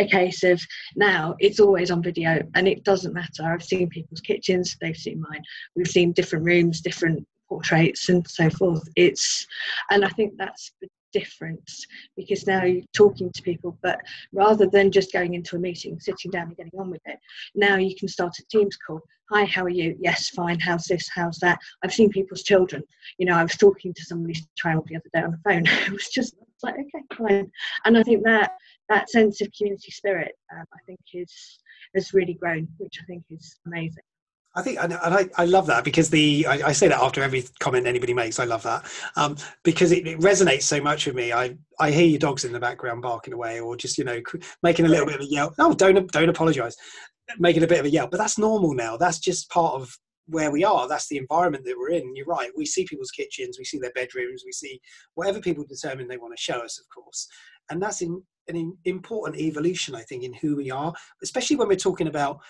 a 0.00 0.06
case 0.06 0.42
of 0.42 0.60
now 0.96 1.36
it's 1.38 1.60
always 1.60 1.90
on 1.90 2.02
video 2.02 2.40
and 2.54 2.66
it 2.66 2.82
doesn't 2.84 3.12
matter. 3.12 3.44
I've 3.44 3.62
seen 3.62 3.88
people's 3.88 4.20
kitchens, 4.20 4.76
they've 4.80 4.96
seen 4.96 5.20
mine. 5.20 5.42
We've 5.76 5.86
seen 5.86 6.12
different 6.12 6.44
rooms, 6.44 6.80
different 6.80 7.26
portraits, 7.48 8.08
and 8.08 8.26
so 8.28 8.48
forth. 8.50 8.82
It's, 8.96 9.46
and 9.90 10.04
I 10.04 10.08
think 10.08 10.34
that's 10.36 10.72
the 10.80 10.88
difference 11.12 11.84
because 12.16 12.46
now 12.46 12.64
you're 12.64 12.82
talking 12.94 13.30
to 13.32 13.42
people, 13.42 13.76
but 13.82 14.00
rather 14.32 14.66
than 14.66 14.90
just 14.90 15.12
going 15.12 15.34
into 15.34 15.56
a 15.56 15.60
meeting, 15.60 15.98
sitting 16.00 16.30
down 16.30 16.48
and 16.48 16.56
getting 16.56 16.78
on 16.78 16.90
with 16.90 17.02
it, 17.04 17.18
now 17.54 17.76
you 17.76 17.94
can 17.94 18.08
start 18.08 18.32
a 18.38 18.44
Teams 18.50 18.76
call. 18.76 19.00
Hi, 19.30 19.44
how 19.44 19.64
are 19.64 19.68
you? 19.68 19.96
Yes, 20.00 20.28
fine. 20.30 20.58
How's 20.58 20.86
this? 20.86 21.08
How's 21.14 21.38
that? 21.38 21.58
I've 21.84 21.92
seen 21.92 22.10
people's 22.10 22.42
children. 22.42 22.82
You 23.18 23.26
know, 23.26 23.36
I 23.36 23.42
was 23.42 23.56
talking 23.56 23.94
to 23.94 24.04
somebody's 24.04 24.46
child 24.56 24.88
the 24.88 24.96
other 24.96 25.10
day 25.14 25.22
on 25.22 25.30
the 25.32 25.50
phone. 25.50 25.66
it 25.86 25.92
was 25.92 26.08
just 26.08 26.34
like, 26.62 26.74
okay, 26.74 27.04
fine. 27.16 27.50
And 27.84 27.98
I 27.98 28.02
think 28.02 28.24
that 28.24 28.52
that 28.88 29.10
sense 29.10 29.40
of 29.40 29.48
community 29.56 29.90
spirit, 29.90 30.32
um, 30.52 30.64
I 30.72 30.78
think, 30.86 31.00
is 31.14 31.32
has 31.94 32.14
really 32.14 32.34
grown, 32.34 32.68
which 32.78 32.98
I 33.00 33.04
think 33.06 33.24
is 33.30 33.58
amazing. 33.66 34.02
I 34.56 34.62
think, 34.62 34.82
and 34.82 34.92
I, 34.94 35.28
I 35.36 35.44
love 35.44 35.66
that 35.66 35.84
because 35.84 36.10
the 36.10 36.44
I, 36.48 36.68
I, 36.68 36.72
say 36.72 36.88
that 36.88 37.00
after 37.00 37.22
every 37.22 37.44
comment 37.60 37.86
anybody 37.86 38.12
makes. 38.12 38.40
I 38.40 38.44
love 38.44 38.64
that 38.64 38.84
um, 39.14 39.36
because 39.62 39.92
it, 39.92 40.08
it, 40.08 40.18
resonates 40.18 40.62
so 40.62 40.80
much 40.80 41.06
with 41.06 41.14
me. 41.14 41.32
I 41.32 41.56
I 41.78 41.92
hear 41.92 42.06
your 42.06 42.18
dogs 42.18 42.44
in 42.44 42.52
the 42.52 42.58
background 42.58 43.02
barking 43.02 43.32
away, 43.32 43.60
or 43.60 43.76
just 43.76 43.96
you 43.96 44.02
know 44.02 44.20
making 44.64 44.86
a 44.86 44.88
little 44.88 45.06
bit 45.06 45.14
of 45.14 45.20
a 45.20 45.26
yell. 45.26 45.54
Oh, 45.58 45.72
don't 45.72 46.10
don't 46.10 46.28
apologise, 46.28 46.76
making 47.38 47.62
a 47.62 47.68
bit 47.68 47.78
of 47.78 47.86
a 47.86 47.90
yell. 47.90 48.08
But 48.08 48.18
that's 48.18 48.38
normal 48.38 48.74
now. 48.74 48.96
That's 48.96 49.20
just 49.20 49.50
part 49.50 49.74
of 49.80 49.96
where 50.30 50.50
we 50.50 50.64
are. 50.64 50.88
That's 50.88 51.08
the 51.08 51.18
environment 51.18 51.64
that 51.64 51.76
we're 51.76 51.90
in. 51.90 52.14
You're 52.14 52.26
right. 52.26 52.50
We 52.56 52.66
see 52.66 52.84
people's 52.84 53.10
kitchens, 53.10 53.58
we 53.58 53.64
see 53.64 53.78
their 53.78 53.92
bedrooms, 53.94 54.42
we 54.44 54.52
see 54.52 54.80
whatever 55.14 55.40
people 55.40 55.64
determine 55.68 56.08
they 56.08 56.16
want 56.16 56.36
to 56.36 56.42
show 56.42 56.60
us, 56.60 56.80
of 56.80 56.86
course. 56.94 57.28
And 57.70 57.82
that's 57.82 58.00
in, 58.00 58.22
an 58.48 58.76
important 58.84 59.40
evolution, 59.40 59.94
I 59.94 60.02
think, 60.02 60.24
in 60.24 60.34
who 60.34 60.56
we 60.56 60.70
are, 60.70 60.92
especially 61.22 61.56
when 61.56 61.68
we're 61.68 61.76
talking 61.76 62.08
about 62.08 62.40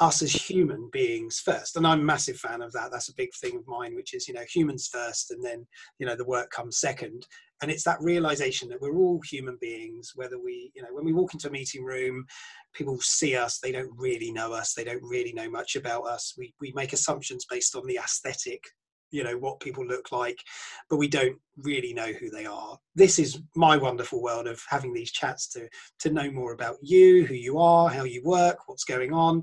us 0.00 0.22
as 0.22 0.32
human 0.32 0.88
beings 0.92 1.40
first 1.40 1.76
and 1.76 1.86
i'm 1.86 2.00
a 2.00 2.04
massive 2.04 2.36
fan 2.36 2.62
of 2.62 2.72
that 2.72 2.90
that's 2.92 3.08
a 3.08 3.14
big 3.14 3.30
thing 3.40 3.56
of 3.56 3.66
mine 3.66 3.94
which 3.94 4.14
is 4.14 4.28
you 4.28 4.34
know 4.34 4.44
humans 4.52 4.88
first 4.92 5.30
and 5.32 5.44
then 5.44 5.66
you 5.98 6.06
know 6.06 6.14
the 6.14 6.24
work 6.24 6.50
comes 6.50 6.78
second 6.78 7.26
and 7.62 7.70
it's 7.70 7.82
that 7.82 8.00
realization 8.00 8.68
that 8.68 8.80
we're 8.80 8.96
all 8.96 9.20
human 9.28 9.58
beings 9.60 10.12
whether 10.14 10.38
we 10.38 10.70
you 10.74 10.82
know 10.82 10.88
when 10.92 11.04
we 11.04 11.12
walk 11.12 11.34
into 11.34 11.48
a 11.48 11.52
meeting 11.52 11.84
room 11.84 12.24
people 12.74 12.96
see 13.00 13.34
us 13.34 13.58
they 13.58 13.72
don't 13.72 13.90
really 13.96 14.30
know 14.30 14.52
us 14.52 14.74
they 14.74 14.84
don't 14.84 15.02
really 15.02 15.32
know 15.32 15.50
much 15.50 15.74
about 15.74 16.02
us 16.02 16.34
we, 16.38 16.54
we 16.60 16.72
make 16.76 16.92
assumptions 16.92 17.44
based 17.50 17.74
on 17.74 17.86
the 17.86 17.98
aesthetic 18.02 18.62
you 19.10 19.24
know 19.24 19.36
what 19.36 19.60
people 19.60 19.86
look 19.86 20.12
like 20.12 20.42
but 20.88 20.96
we 20.96 21.08
don't 21.08 21.38
really 21.62 21.92
know 21.92 22.12
who 22.12 22.30
they 22.30 22.46
are. 22.46 22.78
This 22.94 23.18
is 23.18 23.40
my 23.54 23.76
wonderful 23.76 24.22
world 24.22 24.46
of 24.46 24.62
having 24.68 24.92
these 24.92 25.10
chats 25.10 25.48
to 25.48 25.68
to 26.00 26.10
know 26.10 26.30
more 26.30 26.52
about 26.52 26.76
you 26.82 27.26
who 27.26 27.34
you 27.34 27.58
are 27.58 27.88
how 27.88 28.04
you 28.04 28.22
work 28.24 28.58
what's 28.66 28.84
going 28.84 29.12
on 29.12 29.42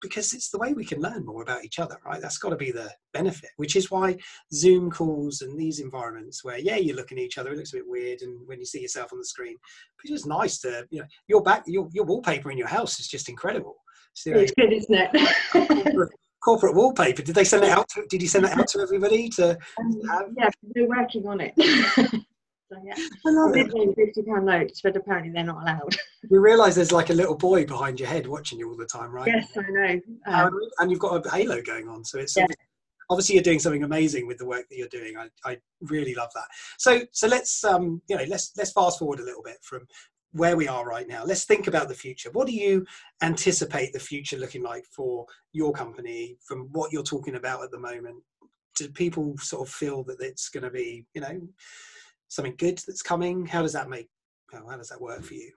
because 0.00 0.32
it's 0.32 0.50
the 0.50 0.58
way 0.58 0.72
we 0.72 0.84
can 0.84 1.00
learn 1.00 1.24
more 1.24 1.42
about 1.42 1.64
each 1.64 1.78
other 1.78 1.96
right? 2.04 2.20
That's 2.20 2.38
got 2.38 2.50
to 2.50 2.56
be 2.56 2.70
the 2.70 2.90
benefit 3.12 3.50
which 3.56 3.76
is 3.76 3.90
why 3.90 4.16
zoom 4.52 4.90
calls 4.90 5.42
and 5.42 5.58
these 5.58 5.80
environments 5.80 6.44
where 6.44 6.58
yeah 6.58 6.76
you're 6.76 6.96
looking 6.96 7.18
at 7.18 7.24
each 7.24 7.38
other 7.38 7.52
it 7.52 7.56
looks 7.56 7.72
a 7.72 7.76
bit 7.76 7.88
weird 7.88 8.22
and 8.22 8.46
when 8.46 8.58
you 8.58 8.66
see 8.66 8.80
yourself 8.80 9.12
on 9.12 9.18
the 9.18 9.24
screen 9.24 9.56
but 10.02 10.10
it's 10.10 10.26
nice 10.26 10.58
to 10.58 10.86
you 10.90 11.00
know 11.00 11.06
your 11.28 11.42
back 11.42 11.62
your, 11.66 11.88
your 11.92 12.04
wallpaper 12.04 12.50
in 12.50 12.58
your 12.58 12.68
house 12.68 13.00
is 13.00 13.08
just 13.08 13.28
incredible. 13.28 13.76
So, 14.14 14.32
it's 14.32 14.52
good 14.52 14.72
isn't 14.72 14.94
it 14.94 16.10
corporate 16.46 16.76
wallpaper. 16.76 17.22
Did 17.22 17.34
they 17.34 17.44
send 17.44 17.64
it 17.64 17.70
out? 17.70 17.88
To, 17.90 18.06
did 18.08 18.22
you 18.22 18.28
send 18.28 18.44
it 18.44 18.52
out 18.52 18.68
to 18.68 18.80
everybody 18.80 19.28
to, 19.30 19.58
um, 19.80 20.00
have? 20.08 20.28
Yeah, 20.38 20.48
they're 20.74 20.86
working 20.86 21.26
on 21.26 21.40
it. 21.40 21.52
so, 21.58 22.76
yeah. 22.84 22.94
I 23.26 23.30
love 23.30 23.56
it. 23.56 23.96
Fifty 23.96 24.22
pound 24.22 24.46
notes, 24.46 24.80
but 24.80 24.96
apparently 24.96 25.32
they're 25.32 25.44
not 25.44 25.62
allowed. 25.62 25.96
You 26.28 26.40
realise 26.40 26.74
there's 26.74 26.90
like 26.90 27.10
a 27.10 27.12
little 27.12 27.36
boy 27.36 27.66
behind 27.66 28.00
your 28.00 28.08
head 28.08 28.26
watching 28.26 28.58
you 28.58 28.68
all 28.68 28.76
the 28.76 28.84
time, 28.86 29.12
right? 29.12 29.28
Yes, 29.28 29.56
I 29.56 29.70
know. 29.70 30.00
Um, 30.26 30.58
and 30.80 30.90
you've 30.90 30.98
got 30.98 31.24
a 31.24 31.30
halo 31.30 31.62
going 31.62 31.88
on, 31.88 32.04
so 32.04 32.18
it's. 32.18 32.36
Yeah. 32.36 32.46
Obviously, 33.08 33.36
you're 33.36 33.44
doing 33.44 33.60
something 33.60 33.84
amazing 33.84 34.26
with 34.26 34.38
the 34.38 34.44
work 34.44 34.68
that 34.68 34.76
you're 34.76 34.88
doing. 34.88 35.16
I, 35.16 35.28
I 35.48 35.58
really 35.82 36.16
love 36.16 36.30
that. 36.34 36.48
So, 36.78 37.02
so 37.12 37.28
let's 37.28 37.62
um, 37.62 38.02
you 38.08 38.16
know, 38.16 38.24
let's 38.28 38.50
let's 38.56 38.72
fast 38.72 38.98
forward 38.98 39.20
a 39.20 39.24
little 39.24 39.44
bit 39.44 39.58
from 39.62 39.86
where 40.36 40.56
we 40.56 40.68
are 40.68 40.86
right 40.86 41.08
now. 41.08 41.24
Let's 41.24 41.44
think 41.44 41.66
about 41.66 41.88
the 41.88 41.94
future. 41.94 42.30
What 42.30 42.46
do 42.46 42.52
you 42.52 42.84
anticipate 43.22 43.92
the 43.92 43.98
future 43.98 44.36
looking 44.36 44.62
like 44.62 44.84
for 44.84 45.26
your 45.52 45.72
company 45.72 46.36
from 46.46 46.68
what 46.72 46.92
you're 46.92 47.02
talking 47.02 47.36
about 47.36 47.62
at 47.62 47.70
the 47.70 47.78
moment? 47.78 48.22
Do 48.76 48.88
people 48.88 49.36
sort 49.38 49.66
of 49.66 49.72
feel 49.72 50.04
that 50.04 50.20
it's 50.20 50.48
going 50.48 50.64
to 50.64 50.70
be, 50.70 51.04
you 51.14 51.20
know, 51.20 51.40
something 52.28 52.54
good 52.58 52.78
that's 52.86 53.02
coming? 53.02 53.46
How 53.46 53.62
does 53.62 53.72
that 53.72 53.88
make, 53.88 54.08
how 54.52 54.76
does 54.76 54.88
that 54.88 55.00
work 55.00 55.22
for 55.22 55.34
you? 55.34 55.50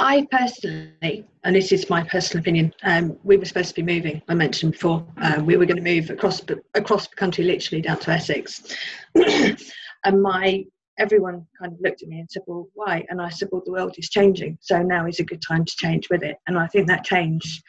I 0.00 0.26
personally, 0.30 1.26
and 1.42 1.56
this 1.56 1.72
is 1.72 1.90
my 1.90 2.04
personal 2.04 2.40
opinion, 2.40 2.72
um, 2.84 3.16
we 3.24 3.36
were 3.36 3.44
supposed 3.44 3.70
to 3.70 3.82
be 3.82 3.94
moving. 3.94 4.22
I 4.28 4.34
mentioned 4.34 4.72
before, 4.72 5.04
uh, 5.20 5.42
we 5.44 5.56
were 5.56 5.66
going 5.66 5.82
to 5.82 5.94
move 5.94 6.10
across 6.10 6.40
across 6.74 7.08
the 7.08 7.16
country, 7.16 7.44
literally 7.44 7.82
down 7.82 7.98
to 8.00 8.12
Essex. 8.12 8.62
and 9.16 10.22
my 10.22 10.64
everyone 10.98 11.46
kind 11.58 11.72
of 11.72 11.80
looked 11.80 12.02
at 12.02 12.08
me 12.08 12.20
and 12.20 12.30
said, 12.30 12.42
Well, 12.46 12.68
why? 12.74 13.06
And 13.08 13.20
I 13.20 13.30
said, 13.30 13.48
Well, 13.50 13.62
the 13.64 13.72
world 13.72 13.94
is 13.98 14.08
changing. 14.08 14.58
So 14.60 14.82
now 14.82 15.06
is 15.06 15.20
a 15.20 15.24
good 15.24 15.42
time 15.42 15.64
to 15.64 15.76
change 15.76 16.08
with 16.10 16.22
it. 16.22 16.36
And 16.46 16.58
I 16.58 16.66
think 16.66 16.86
that 16.88 17.04
change 17.04 17.62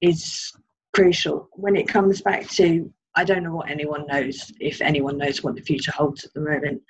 is 0.00 0.52
crucial. 0.94 1.48
When 1.52 1.76
it 1.76 1.88
comes 1.88 2.20
back 2.20 2.48
to, 2.50 2.92
I 3.14 3.24
don't 3.24 3.44
know 3.44 3.54
what 3.54 3.70
anyone 3.70 4.06
knows, 4.06 4.52
if 4.60 4.80
anyone 4.80 5.18
knows 5.18 5.42
what 5.42 5.54
the 5.54 5.62
future 5.62 5.92
holds 5.92 6.24
at 6.24 6.32
the 6.34 6.40
moment. 6.40 6.82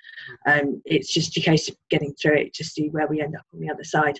Um, 0.47 0.81
it's 0.85 1.13
just 1.13 1.37
a 1.37 1.41
case 1.41 1.69
of 1.69 1.75
getting 1.89 2.13
through 2.13 2.37
it 2.37 2.53
to 2.55 2.63
see 2.63 2.89
where 2.89 3.07
we 3.07 3.21
end 3.21 3.35
up 3.35 3.45
on 3.53 3.59
the 3.59 3.69
other 3.69 3.83
side. 3.83 4.19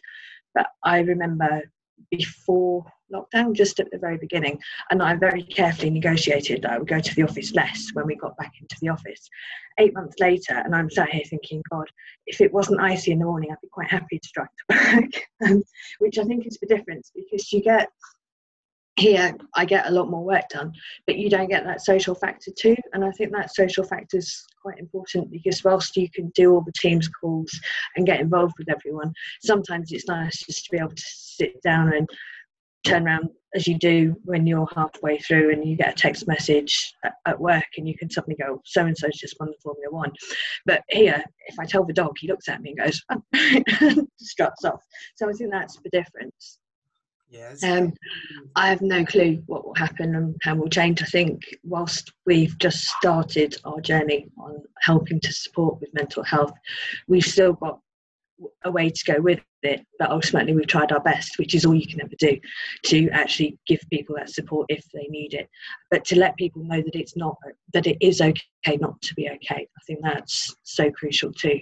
But 0.54 0.68
I 0.84 1.00
remember 1.00 1.64
before 2.12 2.86
lockdown, 3.14 3.54
just 3.54 3.80
at 3.80 3.90
the 3.92 3.98
very 3.98 4.18
beginning. 4.18 4.60
And 4.90 5.02
I 5.02 5.16
very 5.16 5.44
carefully 5.44 5.90
negotiated 5.90 6.62
that 6.62 6.72
I 6.72 6.78
would 6.78 6.88
go 6.88 7.00
to 7.00 7.16
the 7.16 7.24
office 7.24 7.54
less 7.54 7.90
when 7.94 8.06
we 8.06 8.16
got 8.16 8.38
back 8.38 8.54
into 8.60 8.76
the 8.82 8.90
office. 8.90 9.30
Eight 9.80 9.94
months 9.94 10.16
later, 10.20 10.56
and 10.56 10.76
I'm 10.76 10.90
sat 10.90 11.10
here 11.10 11.24
thinking, 11.30 11.64
God, 11.72 11.86
if 12.28 12.42
it 12.42 12.54
wasn't 12.54 12.82
icy 12.82 13.12
in 13.12 13.20
the 13.20 13.26
morning, 13.26 13.50
I'd 13.52 13.62
be 13.62 13.70
quite 13.72 13.90
happy 13.90 14.20
to 14.20 14.30
drive 14.34 14.48
to 14.70 15.02
work, 15.02 15.28
um, 15.50 15.64
which 16.00 16.18
I 16.18 16.24
think 16.24 16.46
is 16.46 16.58
the 16.60 16.68
difference 16.68 17.12
because 17.16 17.52
you 17.52 17.62
get 17.62 17.90
here 18.96 19.36
I 19.56 19.66
get 19.66 19.88
a 19.88 19.92
lot 19.92 20.10
more 20.10 20.24
work 20.24 20.48
done, 20.50 20.72
but 21.08 21.18
you 21.18 21.30
don't 21.30 21.50
get 21.50 21.64
that 21.66 21.82
social 21.82 22.14
factor 22.14 22.52
too. 22.58 22.76
And 22.94 23.04
I 23.04 23.12
think 23.12 23.32
that 23.32 23.56
social 23.56 23.84
factor 23.84 24.18
is 24.18 24.46
quite 24.62 24.78
important 24.78 25.32
because 25.32 25.64
whilst 25.64 25.98
you 25.98 26.10
can 26.10 26.32
do 26.36 26.54
all 26.54 26.62
the 26.62 26.74
teams 26.80 27.08
calls 27.08 27.52
and 27.96 28.06
get 28.06 28.20
involved 28.20 28.54
with 28.58 28.70
everyone, 28.70 29.14
sometimes 29.42 29.92
it's 29.92 30.08
nice 30.08 30.38
just 30.46 30.66
to 30.66 30.72
be 30.72 30.78
able 30.78 30.90
to 30.90 31.04
sit 31.06 31.62
down 31.64 31.94
and 31.94 32.08
turn 32.84 33.08
around 33.08 33.30
as 33.56 33.68
you 33.68 33.78
do 33.78 34.16
when 34.24 34.48
you're 34.48 34.68
halfway 34.76 35.18
through 35.20 35.52
and 35.52 35.66
you 35.66 35.76
get 35.76 35.94
a 35.94 35.96
text 35.96 36.28
message 36.28 36.94
at 37.26 37.40
work 37.40 37.66
and 37.78 37.88
you 37.88 37.98
can 37.98 38.10
suddenly 38.10 38.36
go, 38.36 38.62
so 38.66 38.86
and 38.86 38.98
so's 38.98 39.18
just 39.18 39.36
won 39.40 39.50
the 39.50 39.58
Formula 39.62 39.92
One. 39.92 40.12
But 40.66 40.84
here, 40.90 41.24
if 41.48 41.60
I 41.60 41.66
tell 41.66 41.86
the 41.86 41.94
dog, 41.94 42.16
he 42.20 42.28
looks 42.28 42.50
at 42.50 42.62
me 42.62 42.74
and 42.76 42.86
goes, 42.86 43.02
oh, 43.12 44.08
struts 44.20 44.66
off. 44.66 44.82
So 45.16 45.30
I 45.30 45.34
think 45.34 45.52
that's 45.52 45.78
the 45.84 45.90
difference. 45.90 46.60
Yes. 47.34 47.64
Um, 47.64 47.94
I 48.56 48.70
have 48.70 48.82
no 48.82 49.04
clue 49.04 49.42
what 49.48 49.66
will 49.66 49.74
happen 49.74 50.16
and 50.16 50.36
how 50.44 50.54
will 50.54 50.70
change. 50.70 51.02
I 51.02 51.08
think 51.08 51.42
whilst 51.64 52.12
we've 52.28 52.56
just 52.60 52.86
started 52.86 53.56
our 53.66 53.82
journey 53.82 54.30
on 54.38 54.62
helping 54.82 55.20
to 55.22 55.34
support 55.34 55.82
with 55.82 55.94
mental 55.96 56.24
health, 56.24 56.54
we've 57.08 57.26
still 57.26 57.54
got 57.54 57.80
a 58.64 58.72
way 58.72 58.90
to 58.90 59.12
go 59.12 59.22
with 59.22 59.40
it, 59.64 59.86
but 60.00 60.12
ultimately 60.12 60.54
we've 60.54 60.68
tried 60.68 60.92
our 60.92 61.00
best, 61.00 61.38
which 61.38 61.56
is 61.56 61.66
all 61.66 61.76
you 61.76 61.88
can 61.88 62.02
ever 62.02 62.16
do, 62.18 62.40
to 62.86 63.10
actually 63.10 63.58
give 63.68 63.80
people 63.92 64.16
that 64.16 64.30
support 64.30 64.66
if 64.70 64.86
they 64.94 65.08
need 65.10 65.34
it. 65.34 65.50
But 65.92 66.06
to 66.06 66.20
let 66.20 66.38
people 66.38 66.64
know 66.64 66.82
that 66.82 66.96
it's 66.96 67.16
not 67.16 67.38
that 67.74 67.88
it 67.88 67.98
is 68.02 68.22
okay 68.22 68.78
not 68.80 69.02
to 69.02 69.14
be 69.16 69.30
okay. 69.30 69.68
I 69.68 69.82
think 69.86 70.00
that's 70.02 70.56
so 70.64 70.92
crucial 70.92 71.32
too. 71.34 71.60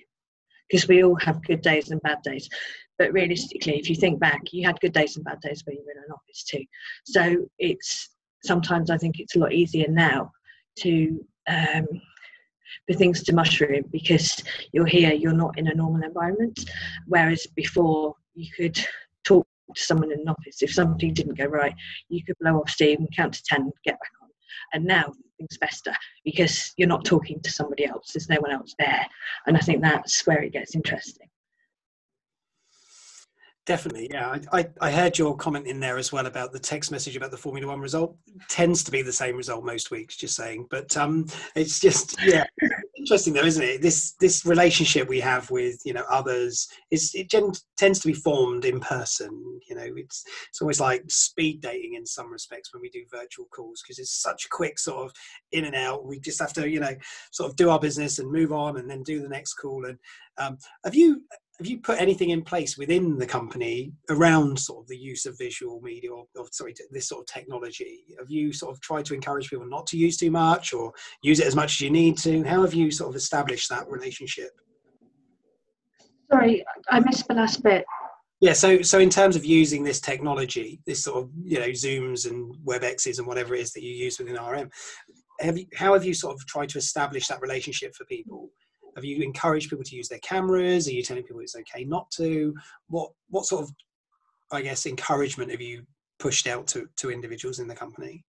Because 0.69 0.87
we 0.87 1.03
all 1.03 1.15
have 1.15 1.43
good 1.43 1.61
days 1.61 1.91
and 1.91 2.01
bad 2.01 2.21
days. 2.23 2.49
But 2.97 3.11
realistically, 3.13 3.79
if 3.79 3.89
you 3.89 3.95
think 3.95 4.19
back, 4.19 4.41
you 4.51 4.65
had 4.65 4.79
good 4.79 4.93
days 4.93 5.15
and 5.15 5.25
bad 5.25 5.41
days 5.41 5.63
when 5.65 5.75
you 5.75 5.83
were 5.85 5.91
in 5.91 5.97
an 5.97 6.13
office 6.13 6.43
too. 6.43 6.63
So 7.05 7.45
it's 7.59 8.09
sometimes 8.43 8.89
I 8.89 8.97
think 8.97 9.19
it's 9.19 9.35
a 9.35 9.39
lot 9.39 9.53
easier 9.53 9.87
now 9.89 10.31
to 10.79 11.25
um, 11.47 11.87
for 12.88 12.95
things 12.95 13.23
to 13.23 13.34
mushroom 13.34 13.84
because 13.91 14.43
you're 14.73 14.86
here, 14.86 15.13
you're 15.13 15.34
not 15.34 15.57
in 15.57 15.67
a 15.67 15.75
normal 15.75 16.03
environment. 16.03 16.69
Whereas 17.07 17.47
before, 17.55 18.15
you 18.34 18.49
could 18.55 18.79
talk 19.23 19.47
to 19.75 19.84
someone 19.84 20.12
in 20.12 20.21
an 20.21 20.29
office. 20.29 20.62
If 20.62 20.73
something 20.73 21.13
didn't 21.13 21.38
go 21.38 21.45
right, 21.45 21.75
you 22.10 22.23
could 22.23 22.36
blow 22.39 22.60
off 22.60 22.69
steam, 22.69 23.07
count 23.15 23.34
to 23.36 23.43
10, 23.43 23.71
get 23.84 23.99
back 23.99 24.12
on. 24.21 24.29
And 24.73 24.86
now 24.86 25.12
things 25.38 25.57
fester 25.60 25.93
because 26.23 26.73
you're 26.77 26.88
not 26.88 27.05
talking 27.05 27.41
to 27.41 27.51
somebody 27.51 27.86
else, 27.86 28.12
there's 28.13 28.29
no 28.29 28.39
one 28.39 28.51
else 28.51 28.73
there. 28.79 29.05
And 29.47 29.57
I 29.57 29.60
think 29.60 29.81
that's 29.81 30.25
where 30.25 30.41
it 30.41 30.53
gets 30.53 30.75
interesting. 30.75 31.27
Definitely, 33.67 34.10
yeah. 34.12 34.39
I, 34.52 34.67
I, 34.82 34.89
heard 34.89 35.19
your 35.19 35.36
comment 35.36 35.67
in 35.67 35.80
there 35.80 36.00
as 36.00 36.12
well 36.12 36.26
about 36.26 36.52
the 36.52 36.58
text 36.58 36.89
message 36.89 37.15
about 37.15 37.30
the 37.30 37.38
Formula 37.38 37.67
One 37.67 37.80
result. 37.80 38.17
Tends 38.50 38.84
to 38.84 38.89
be 38.89 39.04
the 39.04 39.13
same 39.13 39.36
result 39.36 39.63
most 39.63 39.91
weeks, 39.91 40.17
just 40.17 40.36
saying. 40.36 40.65
But 40.71 40.97
um, 40.97 41.28
it's 41.56 41.80
just 41.80 42.15
yeah, 42.26 42.43
interesting 42.97 43.34
though, 43.34 43.45
isn't 43.45 43.63
it? 43.63 43.80
This 43.80 44.13
this 44.19 44.47
relationship 44.47 45.08
we 45.08 45.19
have 45.19 45.52
with 45.52 45.80
you 45.86 45.93
know 45.93 46.04
others 46.10 46.69
is 46.89 47.13
it 47.13 47.30
gen- 47.30 47.52
tends 47.78 48.00
to 48.00 48.08
be 48.08 48.15
formed 48.15 48.65
in 48.65 48.80
person. 48.80 49.30
You 49.69 49.76
know, 49.76 49.88
it's 49.95 50.26
it's 50.50 50.60
almost 50.60 50.80
like 50.80 51.04
speed 51.10 51.62
dating 51.62 51.93
in 51.93 52.06
some 52.08 52.32
respects 52.32 52.74
when 52.74 52.82
we 52.82 52.89
do 52.89 53.06
virtual 53.12 53.45
calls 53.56 53.84
because 53.84 54.00
it's 54.00 54.24
such 54.24 54.50
quick 54.50 54.80
sort 54.80 55.06
of 55.06 55.13
in 55.52 55.65
and 55.65 55.76
out. 55.76 56.08
We 56.08 56.19
just 56.19 56.39
have 56.39 56.54
to 56.54 56.67
you 56.67 56.80
know 56.80 56.95
sort 57.30 57.52
of 57.52 57.56
do 57.58 57.69
our 57.69 57.80
business 57.80 58.17
and 58.17 58.32
move 58.32 58.52
on 58.52 58.78
and 58.78 58.89
then 58.89 59.04
do 59.04 59.21
the 59.21 59.30
next 59.30 59.54
call. 59.54 59.86
And 59.86 60.00
um, 60.39 60.58
have 60.84 60.95
you 60.95 61.21
have 61.62 61.69
you 61.69 61.78
put 61.78 62.02
anything 62.02 62.32
in 62.32 62.41
place 62.41 62.76
within 62.76 63.19
the 63.19 63.26
company 63.26 63.93
around 64.10 64.58
sort 64.58 64.84
of 64.84 64.88
the 64.88 64.97
use 64.97 65.28
of 65.28 65.38
visual 65.38 65.80
media 65.80 66.12
or, 66.12 66.26
or 66.36 66.47
sorry 66.52 66.74
this 66.89 67.08
sort 67.08 67.21
of 67.21 67.28
technology? 67.28 68.04
Have 68.17 68.32
you 68.32 68.52
sort 68.52 68.74
of 68.74 68.82
tried 68.82 69.06
to 69.06 69.13
encourage 69.13 69.47
people 69.47 69.67
not 69.67 69.86
to 69.88 69.97
use 69.97 70.17
too 70.17 70.32
much 70.32 70.74
or 70.74 70.91
use 71.21 71.39
it 71.39 71.45
as 71.45 71.56
much 71.56 71.74
as 71.74 71.82
you 71.82 71.91
need 71.91 72.17
to? 72.19 72.43
How 72.45 72.63
have 72.63 72.74
you 72.74 72.89
sort 72.89 73.12
of 73.12 73.15
established 73.15 73.69
that 73.69 73.88
relationship? 73.88 74.50
Sorry 76.32 76.65
i 76.89 77.00
missed 77.00 77.28
the 77.28 77.36
last 77.36 77.62
bit. 77.62 77.86
Yeah 78.39 78.54
so 78.54 78.82
so 78.82 78.97
in 78.97 79.12
terms 79.12 79.36
of 79.36 79.45
using 79.45 79.84
this 79.84 80.02
technology 80.02 80.82
this 80.88 81.04
sort 81.04 81.24
of 81.24 81.30
you 81.43 81.60
know 81.60 81.69
zooms 81.69 82.28
and 82.28 82.56
webexes 82.65 83.19
and 83.19 83.28
whatever 83.28 83.54
it 83.54 83.62
is 83.62 83.71
that 83.74 83.84
you 83.84 83.93
use 83.93 84.17
within 84.17 84.38
rm 84.38 84.71
have 85.41 85.60
you, 85.60 85.65
how 85.76 85.93
have 85.93 86.06
you 86.06 86.15
sort 86.15 86.34
of 86.34 86.45
tried 86.47 86.69
to 86.69 86.80
establish 86.80 87.28
that 87.28 87.41
relationship 87.41 87.93
for 87.93 88.06
people 88.06 88.50
have 88.95 89.06
you 89.06 89.23
encouraged 89.23 89.69
people 89.69 89.86
to 89.86 89.95
use 89.95 90.08
their 90.08 90.19
cameras? 90.19 90.88
Are 90.88 90.91
you 90.91 91.04
telling 91.04 91.23
people 91.23 91.41
it's 91.41 91.56
okay 91.56 91.84
not 91.84 92.10
to? 92.12 92.54
What 92.88 93.12
what 93.30 93.45
sort 93.45 93.63
of 93.63 93.71
I 94.51 94.62
guess 94.62 94.86
encouragement 94.86 95.51
have 95.51 95.62
you 95.62 95.84
pushed 96.19 96.47
out 96.47 96.67
to, 96.67 96.88
to 96.97 97.12
individuals 97.12 97.60
in 97.60 97.67
the 97.67 97.75
company? 97.75 98.23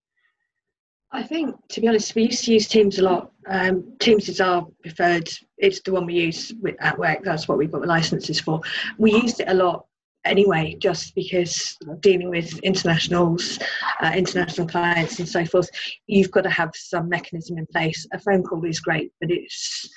I 1.15 1.23
think, 1.23 1.55
to 1.69 1.81
be 1.81 1.89
honest, 1.89 2.15
we 2.15 2.23
used 2.23 2.45
to 2.45 2.55
use 2.55 2.67
Teams 2.67 2.99
a 2.99 3.03
lot. 3.03 3.33
Um, 3.47 3.93
Teams 4.01 4.31
is 4.31 4.41
our 4.41 4.67
preferred. 4.81 5.29
It's 5.59 5.81
the 5.83 5.93
one 5.93 6.07
we 6.07 6.15
use 6.15 6.55
at 6.81 6.99
work. 6.99 7.19
That's 7.23 7.47
what 7.47 7.59
we've 7.59 7.71
got 7.71 7.83
the 7.83 7.87
licenses 7.87 8.41
for. 8.41 8.63
We 8.97 9.13
used 9.13 9.41
it 9.41 9.49
a 9.49 9.55
lot 9.55 9.85
anyway, 10.25 10.77
just 10.79 11.15
because 11.15 11.77
dealing 12.01 12.31
with 12.31 12.59
internationals, 12.61 13.59
uh, 14.01 14.13
international 14.15 14.67
clients, 14.67 15.19
and 15.19 15.29
so 15.29 15.45
forth, 15.45 15.69
you've 16.07 16.31
got 16.31 16.43
to 16.43 16.51
have 16.51 16.71
some 16.75 17.09
mechanism 17.09 17.59
in 17.59 17.67
place. 17.67 18.07
A 18.13 18.19
phone 18.19 18.43
call 18.43 18.65
is 18.65 18.81
great, 18.81 19.13
but 19.21 19.31
it's 19.31 19.89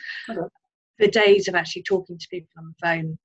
the 1.00 1.08
days 1.08 1.48
of 1.48 1.56
actually 1.56 1.84
talking 1.84 2.18
to 2.18 2.28
people 2.30 2.50
on 2.58 2.68
the 2.68 2.88
phone 2.88 3.18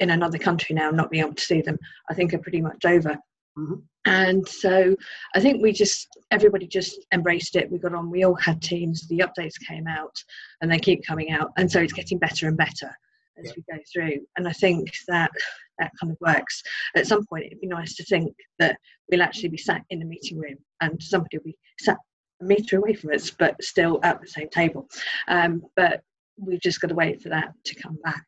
in 0.00 0.10
another 0.10 0.38
country 0.38 0.74
now, 0.74 0.90
not 0.90 1.10
being 1.10 1.24
able 1.24 1.34
to 1.34 1.44
see 1.44 1.60
them, 1.60 1.78
I 2.10 2.14
think 2.14 2.34
are 2.34 2.38
pretty 2.38 2.60
much 2.60 2.84
over. 2.84 3.16
Mm-hmm. 3.56 3.74
And 4.04 4.48
so 4.48 4.96
I 5.34 5.40
think 5.40 5.62
we 5.62 5.72
just, 5.72 6.08
everybody 6.32 6.66
just 6.66 7.06
embraced 7.12 7.54
it. 7.54 7.70
We 7.70 7.78
got 7.78 7.94
on, 7.94 8.10
we 8.10 8.24
all 8.24 8.34
had 8.34 8.60
teams, 8.60 9.06
the 9.06 9.20
updates 9.20 9.54
came 9.68 9.86
out 9.86 10.14
and 10.60 10.72
they 10.72 10.78
keep 10.78 11.06
coming 11.06 11.30
out. 11.30 11.52
And 11.56 11.70
so 11.70 11.80
it's 11.80 11.92
getting 11.92 12.18
better 12.18 12.48
and 12.48 12.56
better 12.56 12.90
as 13.38 13.46
yeah. 13.46 13.52
we 13.56 13.74
go 13.74 13.82
through. 13.92 14.26
And 14.36 14.46
I 14.46 14.52
think 14.52 14.90
that 15.08 15.30
that 15.78 15.92
kind 16.00 16.12
of 16.12 16.18
works. 16.20 16.62
At 16.96 17.06
some 17.06 17.24
point, 17.26 17.46
it'd 17.46 17.60
be 17.60 17.66
nice 17.66 17.94
to 17.96 18.04
think 18.04 18.34
that 18.58 18.76
we'll 19.10 19.22
actually 19.22 19.48
be 19.48 19.56
sat 19.58 19.82
in 19.90 20.02
a 20.02 20.06
meeting 20.06 20.38
room 20.38 20.56
and 20.80 21.02
somebody 21.02 21.38
will 21.38 21.44
be 21.44 21.58
sat 21.80 21.98
a 22.40 22.44
meter 22.44 22.78
away 22.78 22.94
from 22.94 23.12
us, 23.12 23.30
but 23.30 23.62
still 23.62 24.00
at 24.02 24.20
the 24.20 24.26
same 24.26 24.48
table. 24.48 24.88
Um, 25.28 25.62
but 25.76 26.02
we've 26.38 26.60
just 26.60 26.80
got 26.80 26.88
to 26.88 26.94
wait 26.94 27.22
for 27.22 27.28
that 27.30 27.52
to 27.64 27.74
come 27.74 27.98
back. 28.04 28.24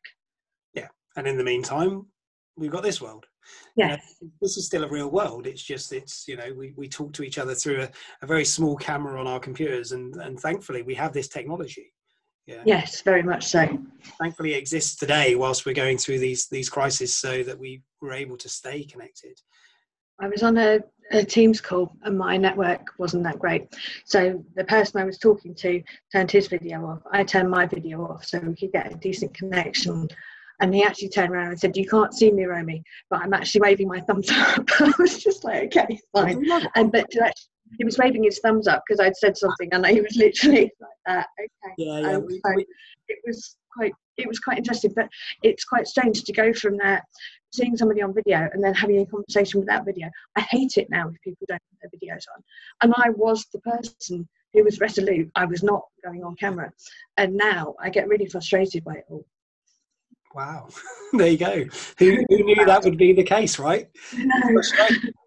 Yeah, 0.73 0.87
and 1.15 1.27
in 1.27 1.37
the 1.37 1.43
meantime, 1.43 2.05
we've 2.57 2.71
got 2.71 2.83
this 2.83 3.01
world. 3.01 3.25
Yes. 3.75 4.15
You 4.21 4.27
know, 4.27 4.33
this 4.41 4.57
is 4.57 4.65
still 4.65 4.85
a 4.85 4.89
real 4.89 5.11
world. 5.11 5.45
It's 5.45 5.61
just, 5.61 5.93
it's, 5.93 6.27
you 6.27 6.35
know, 6.35 6.51
we, 6.57 6.73
we 6.75 6.87
talk 6.87 7.13
to 7.13 7.23
each 7.23 7.37
other 7.37 7.53
through 7.53 7.83
a, 7.83 7.89
a 8.21 8.25
very 8.25 8.45
small 8.45 8.75
camera 8.75 9.19
on 9.19 9.27
our 9.27 9.39
computers, 9.39 9.91
and, 9.91 10.15
and 10.15 10.39
thankfully 10.39 10.81
we 10.81 10.95
have 10.95 11.13
this 11.13 11.27
technology. 11.27 11.91
Yeah. 12.47 12.61
Yes, 12.65 13.01
very 13.01 13.23
much 13.23 13.47
so. 13.47 13.67
Thankfully, 14.19 14.53
it 14.53 14.57
exists 14.57 14.95
today 14.95 15.35
whilst 15.35 15.65
we're 15.65 15.73
going 15.73 15.97
through 15.97 16.19
these 16.19 16.47
these 16.47 16.69
crises, 16.69 17.15
so 17.15 17.41
that 17.43 17.57
we 17.57 17.81
were 18.01 18.13
able 18.13 18.37
to 18.37 18.49
stay 18.49 18.83
connected. 18.83 19.39
I 20.19 20.27
was 20.27 20.43
on 20.43 20.57
a, 20.57 20.79
a 21.11 21.23
Teams 21.23 21.59
call 21.59 21.91
and 22.03 22.17
my 22.17 22.37
network 22.37 22.87
wasn't 22.97 23.23
that 23.23 23.39
great. 23.39 23.67
So 24.05 24.43
the 24.55 24.63
person 24.63 25.01
I 25.01 25.05
was 25.05 25.17
talking 25.17 25.53
to 25.55 25.83
turned 26.11 26.31
his 26.31 26.47
video 26.47 26.85
off. 26.85 27.01
I 27.11 27.23
turned 27.23 27.49
my 27.49 27.65
video 27.65 28.05
off 28.05 28.25
so 28.25 28.39
we 28.39 28.55
could 28.55 28.71
get 28.71 28.93
a 28.93 28.95
decent 28.95 29.33
connection. 29.33 30.07
And 30.61 30.73
he 30.73 30.83
actually 30.83 31.09
turned 31.09 31.33
around 31.33 31.49
and 31.49 31.59
said, 31.59 31.75
You 31.75 31.85
can't 31.85 32.13
see 32.13 32.31
me, 32.31 32.45
Romy, 32.45 32.81
but 33.09 33.21
I'm 33.21 33.33
actually 33.33 33.61
waving 33.61 33.89
my 33.89 33.99
thumbs 34.01 34.29
up. 34.31 34.65
I 34.79 34.93
was 34.97 35.21
just 35.21 35.43
like, 35.43 35.75
Okay, 35.75 35.99
fine. 36.13 36.45
And 36.75 36.91
but 36.91 37.11
to 37.11 37.25
actually 37.25 37.49
he 37.77 37.83
was 37.83 37.97
waving 37.97 38.23
his 38.23 38.39
thumbs 38.39 38.67
up 38.67 38.83
because 38.85 38.99
I'd 38.99 39.15
said 39.15 39.37
something, 39.37 39.69
and 39.71 39.85
he 39.87 40.01
was 40.01 40.15
literally 40.15 40.71
like 40.79 40.89
that. 41.05 41.27
Okay. 41.39 41.73
Yeah, 41.77 41.99
yeah. 41.99 42.15
Um, 42.17 42.27
so 42.29 42.63
it 43.07 43.19
was 43.25 43.57
quite 43.73 43.93
it 44.17 44.27
was 44.27 44.39
quite 44.39 44.57
interesting, 44.57 44.93
but 44.95 45.09
it's 45.43 45.65
quite 45.65 45.87
strange 45.87 46.23
to 46.23 46.33
go 46.33 46.53
from 46.53 46.77
that 46.77 47.03
seeing 47.53 47.77
somebody 47.77 48.01
on 48.01 48.13
video 48.13 48.49
and 48.53 48.63
then 48.63 48.73
having 48.73 48.99
a 48.99 49.05
conversation 49.05 49.61
without 49.61 49.85
video. 49.85 50.09
I 50.35 50.41
hate 50.41 50.77
it 50.77 50.89
now 50.89 51.07
if 51.09 51.21
people 51.21 51.45
don't 51.47 51.61
have 51.81 51.91
their 51.91 51.99
videos 51.99 52.23
on, 52.35 52.43
and 52.81 52.93
I 52.97 53.09
was 53.09 53.45
the 53.51 53.59
person 53.59 54.27
who 54.53 54.63
was 54.63 54.79
resolute. 54.79 55.29
I 55.35 55.45
was 55.45 55.63
not 55.63 55.83
going 56.03 56.23
on 56.23 56.35
camera, 56.35 56.71
and 57.17 57.35
now 57.35 57.75
I 57.81 57.89
get 57.89 58.07
really 58.07 58.27
frustrated 58.27 58.83
by 58.83 58.95
it 58.95 59.05
all. 59.09 59.25
Wow, 60.35 60.67
there 61.13 61.29
you 61.29 61.37
go. 61.37 61.65
Who, 61.97 62.17
who, 62.27 62.43
knew 62.43 62.65
that 62.65 62.83
would 62.83 62.97
be 62.97 63.13
the 63.13 63.23
case, 63.23 63.57
right? 63.57 63.87
No. 64.17 64.61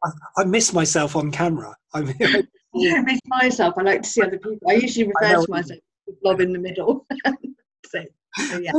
I, 0.05 0.11
I 0.37 0.44
miss 0.44 0.75
myself 0.75 1.16
on 1.16 1.33
camera. 1.33 1.75
I, 1.94 2.01
I 2.75 3.01
miss 3.01 3.21
myself. 3.27 3.75
I 3.79 3.83
like 3.83 4.03
to 4.03 4.09
see 4.09 4.21
other 4.21 4.38
people. 4.38 4.59
I 4.68 4.75
usually 4.75 5.07
refer 5.09 5.42
to 5.42 5.51
myself 5.51 5.81
as 6.09 6.14
blob 6.23 6.42
in 6.42 6.53
the 6.53 6.59
middle. 6.59 7.07
so 7.87 8.05
yeah. 8.61 8.72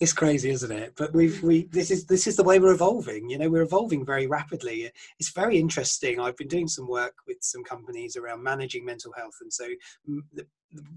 It's 0.00 0.12
crazy, 0.12 0.50
isn't 0.50 0.72
it? 0.72 0.94
But 0.96 1.12
we've 1.12 1.42
we 1.42 1.64
this 1.66 1.90
is 1.90 2.06
this 2.06 2.26
is 2.26 2.36
the 2.36 2.42
way 2.42 2.58
we're 2.58 2.72
evolving. 2.74 3.28
You 3.28 3.38
know, 3.38 3.50
we're 3.50 3.62
evolving 3.62 4.04
very 4.04 4.26
rapidly. 4.26 4.90
It's 5.18 5.32
very 5.32 5.58
interesting. 5.58 6.20
I've 6.20 6.36
been 6.36 6.48
doing 6.48 6.68
some 6.68 6.88
work 6.88 7.14
with 7.26 7.38
some 7.40 7.64
companies 7.64 8.16
around 8.16 8.42
managing 8.42 8.84
mental 8.84 9.12
health, 9.16 9.36
and 9.40 9.52
so 9.52 9.66
mm, 10.08 10.20
the, 10.32 10.46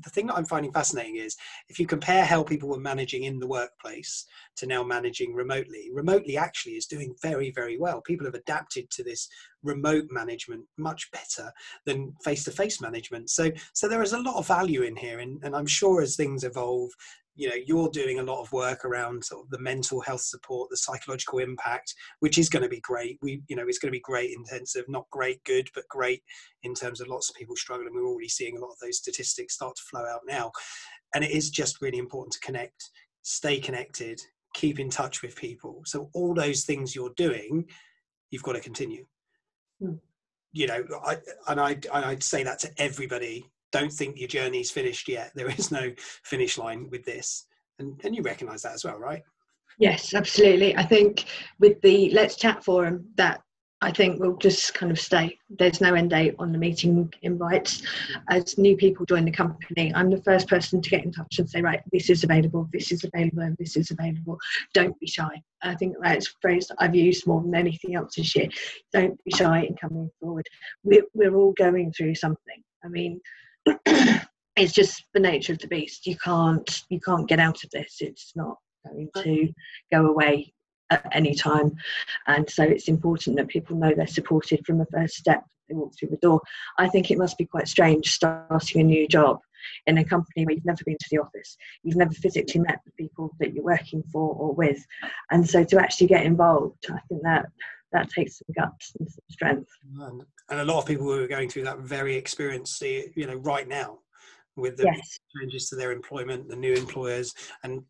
the 0.04 0.10
thing 0.10 0.28
that 0.28 0.36
I'm 0.36 0.46
finding 0.46 0.72
fascinating 0.72 1.18
is 1.18 1.36
if 1.70 1.80
you 1.80 1.86
compare 1.86 2.26
how 2.26 2.44
people 2.44 2.70
were 2.70 2.80
managing 2.80 3.24
in 3.24 3.40
the 3.40 3.48
workplace 3.48 4.26
to 4.58 4.68
now 4.68 4.84
managing 4.84 5.34
remotely, 5.34 5.90
remotely 5.94 6.38
actually 6.38 6.74
is 6.74 6.86
doing 6.86 7.14
very, 7.22 7.52
very 7.52 7.78
well. 7.78 8.02
People 8.02 8.26
have 8.26 8.36
adapted 8.36 8.90
to 8.92 9.04
this 9.04 9.28
remote 9.64 10.06
management 10.10 10.64
much 10.78 11.10
better 11.12 11.52
than 11.86 12.14
face-to-face 12.24 12.82
management. 12.82 13.30
So, 13.30 13.52
so 13.74 13.88
there 13.88 14.04
is 14.04 14.14
a 14.14 14.22
lot 14.22 14.38
of 14.38 14.48
value 14.48 14.84
in 14.84 14.96
here, 14.96 15.20
and, 15.20 15.44
and 15.44 15.56
I'm 15.56 15.68
sure 15.68 16.02
as 16.02 16.16
things 16.16 16.44
evolve, 16.44 16.92
you 17.36 17.50
know 17.50 17.56
you're 17.56 17.90
doing 17.90 18.20
a 18.20 18.24
lot 18.24 18.42
of 18.42 18.52
work 18.52 18.86
around 18.86 19.24
sort 19.24 19.44
of 19.44 19.50
the 19.50 19.60
mental 19.60 20.02
health 20.02 20.22
support 20.22 20.70
the 20.70 20.78
psychological 20.78 21.40
impact 21.40 21.94
which 22.20 22.38
is 22.38 22.50
going 22.50 22.64
to 22.64 22.70
be 22.70 22.82
great. 22.82 23.20
We 23.22 23.42
you 23.48 23.56
know 23.56 23.66
it's 23.68 23.80
going 23.80 23.92
to 23.92 23.98
be 23.98 24.02
great 24.02 24.32
intensive 24.36 24.86
not 24.88 25.10
great 25.12 25.44
good 25.44 25.70
but 25.74 25.88
great 25.90 26.24
in 26.64 26.74
terms 26.74 27.02
of 27.02 27.08
lots 27.08 27.30
of 27.30 27.36
people 27.36 27.56
struggling. 27.56 27.94
We're 27.94 28.08
already 28.08 28.30
seeing 28.30 28.58
a 28.58 28.62
lot 28.62 28.72
of 28.72 28.80
those 28.82 28.98
statistics 28.98 29.56
start 29.56 29.76
to 29.76 29.84
flow 29.84 30.06
out 30.06 30.22
now. 30.28 30.52
And 31.14 31.24
it 31.24 31.32
is 31.32 31.50
just 31.50 31.82
really 31.82 31.98
important 31.98 32.34
to 32.34 32.40
connect 32.40 32.90
stay 33.22 33.60
connected 33.60 34.22
keep 34.54 34.80
in 34.80 34.90
touch 34.90 35.22
with 35.22 35.36
people. 35.36 35.82
So 35.86 36.10
all 36.14 36.34
those 36.34 36.64
things 36.64 36.96
you're 36.96 37.14
doing 37.18 37.66
you've 38.32 38.44
got 38.44 38.54
to 38.54 38.62
continue. 38.62 39.06
Mm. 39.82 40.00
you 40.54 40.68
know 40.68 40.86
I, 41.06 41.18
and 41.50 41.60
I, 41.60 41.76
i'd 41.92 42.24
say 42.24 42.42
that 42.44 42.60
to 42.60 42.72
everybody 42.78 43.46
don't 43.76 43.92
think 43.92 44.18
your 44.18 44.30
journey's 44.30 44.72
finished 44.72 45.10
yet. 45.10 45.32
There 45.36 45.50
is 45.50 45.70
no 45.70 45.92
finish 46.24 46.58
line 46.58 46.90
with 46.90 47.04
this. 47.04 47.48
And, 47.78 48.00
and 48.06 48.16
you 48.16 48.22
recognize 48.22 48.62
that 48.62 48.74
as 48.74 48.86
well, 48.86 48.98
right? 48.98 49.22
Yes, 49.80 50.14
absolutely. 50.14 50.78
I 50.78 50.84
think 50.84 51.26
with 51.60 51.82
the 51.82 52.10
Let's 52.12 52.38
Chat 52.38 52.64
forum, 52.64 53.06
that 53.16 53.42
I 53.82 53.92
think 53.92 54.22
will 54.22 54.38
just 54.38 54.74
kind 54.74 54.94
of 54.94 54.98
stay. 54.98 55.38
There's 55.50 55.82
no 55.82 55.94
end 55.94 56.12
date 56.12 56.36
on 56.40 56.54
the 56.54 56.58
meeting 56.58 57.14
invites. 57.24 57.84
As 58.30 58.58
new 58.58 58.78
people 58.78 59.06
join 59.06 59.26
the 59.26 59.32
company, 59.32 59.94
I'm 59.94 60.10
the 60.10 60.24
first 60.24 60.48
person 60.48 60.82
to 60.82 60.90
get 60.90 61.04
in 61.04 61.12
touch 61.12 61.40
and 61.40 61.50
say, 61.50 61.62
right, 61.62 61.82
this 61.92 62.10
is 62.10 62.24
available, 62.24 62.70
this 62.72 62.94
is 62.94 63.04
available, 63.04 63.54
this 63.60 63.76
is 63.76 63.92
available. 63.92 64.38
Don't 64.74 64.98
be 65.02 65.08
shy. 65.08 65.42
I 65.62 65.76
think 65.76 65.98
that's 66.02 66.28
a 66.28 66.40
phrase 66.42 66.68
that 66.68 66.78
I've 66.80 66.96
used 66.96 67.28
more 67.28 67.42
than 67.42 67.54
anything 67.54 67.96
else 67.96 68.16
this 68.16 68.34
year. 68.38 68.48
Don't 68.94 69.22
be 69.26 69.32
shy 69.32 69.64
in 69.64 69.76
coming 69.76 70.10
forward. 70.22 70.48
We're, 70.84 71.04
we're 71.14 71.36
all 71.36 71.54
going 71.58 71.92
through 71.92 72.16
something. 72.16 72.64
I 72.86 72.88
mean, 72.88 73.20
it's 74.56 74.74
just 74.74 75.04
the 75.14 75.20
nature 75.20 75.54
of 75.54 75.60
the 75.60 75.68
beast. 75.68 76.06
You 76.06 76.18
can't 76.18 76.84
you 76.90 77.00
can't 77.00 77.28
get 77.28 77.40
out 77.40 77.64
of 77.64 77.70
this. 77.72 77.98
It's 78.00 78.32
not 78.36 78.58
going 78.86 79.10
to 79.24 79.54
go 79.92 80.08
away 80.08 80.54
at 80.92 81.08
any 81.12 81.36
time, 81.36 81.76
and 82.28 82.50
so 82.50 82.64
it's 82.64 82.88
important 82.88 83.38
that 83.38 83.48
people 83.48 83.76
know 83.76 83.94
they're 83.96 84.08
supported 84.08 84.66
from 84.66 84.78
the 84.78 84.88
first 84.94 85.16
step 85.16 85.44
they 85.68 85.76
walk 85.76 85.94
through 85.98 86.10
the 86.10 86.18
door. 86.18 86.42
I 86.78 86.88
think 86.88 87.10
it 87.10 87.18
must 87.18 87.38
be 87.38 87.46
quite 87.46 87.68
strange 87.68 88.12
starting 88.12 88.82
a 88.82 88.84
new 88.84 89.08
job 89.08 89.40
in 89.88 89.98
a 89.98 90.06
company 90.06 90.46
where 90.46 90.54
you've 90.54 90.66
never 90.66 90.84
been 90.86 90.98
to 91.00 91.08
the 91.10 91.18
office, 91.18 91.58
you've 91.82 91.96
never 91.96 92.14
physically 92.14 92.62
met 92.62 92.82
the 92.86 92.92
people 92.92 93.32
that 93.40 93.54
you're 93.54 93.64
working 93.64 94.04
for 94.12 94.36
or 94.36 94.54
with, 94.54 94.86
and 95.32 95.48
so 95.50 95.64
to 95.64 95.80
actually 95.80 96.08
get 96.08 96.26
involved, 96.26 96.86
I 96.90 97.00
think 97.10 97.24
that 97.24 97.48
that 97.92 98.10
takes 98.10 98.40
some 98.40 98.54
guts 98.56 98.94
and 99.00 99.10
some 99.10 99.24
strength. 99.30 99.70
And, 100.00 100.22
and 100.50 100.60
a 100.60 100.66
lot 100.66 100.80
of 100.80 100.86
people 100.86 101.06
who 101.06 101.24
are 101.24 101.28
going 101.28 101.50
through 101.50 101.64
that 101.64 101.80
very 101.80 102.16
experience 102.16 102.72
see 102.72 102.98
it, 102.98 103.12
you 103.16 103.26
know, 103.28 103.36
right 103.36 103.68
now 103.68 104.00
with 104.56 104.78
the 104.78 104.84
yes. 104.84 105.20
changes 105.40 105.70
to 105.70 105.76
their 105.76 105.92
employment, 105.92 106.48
the 106.48 106.56
new 106.56 106.74
employers, 106.74 107.34
and 107.64 107.84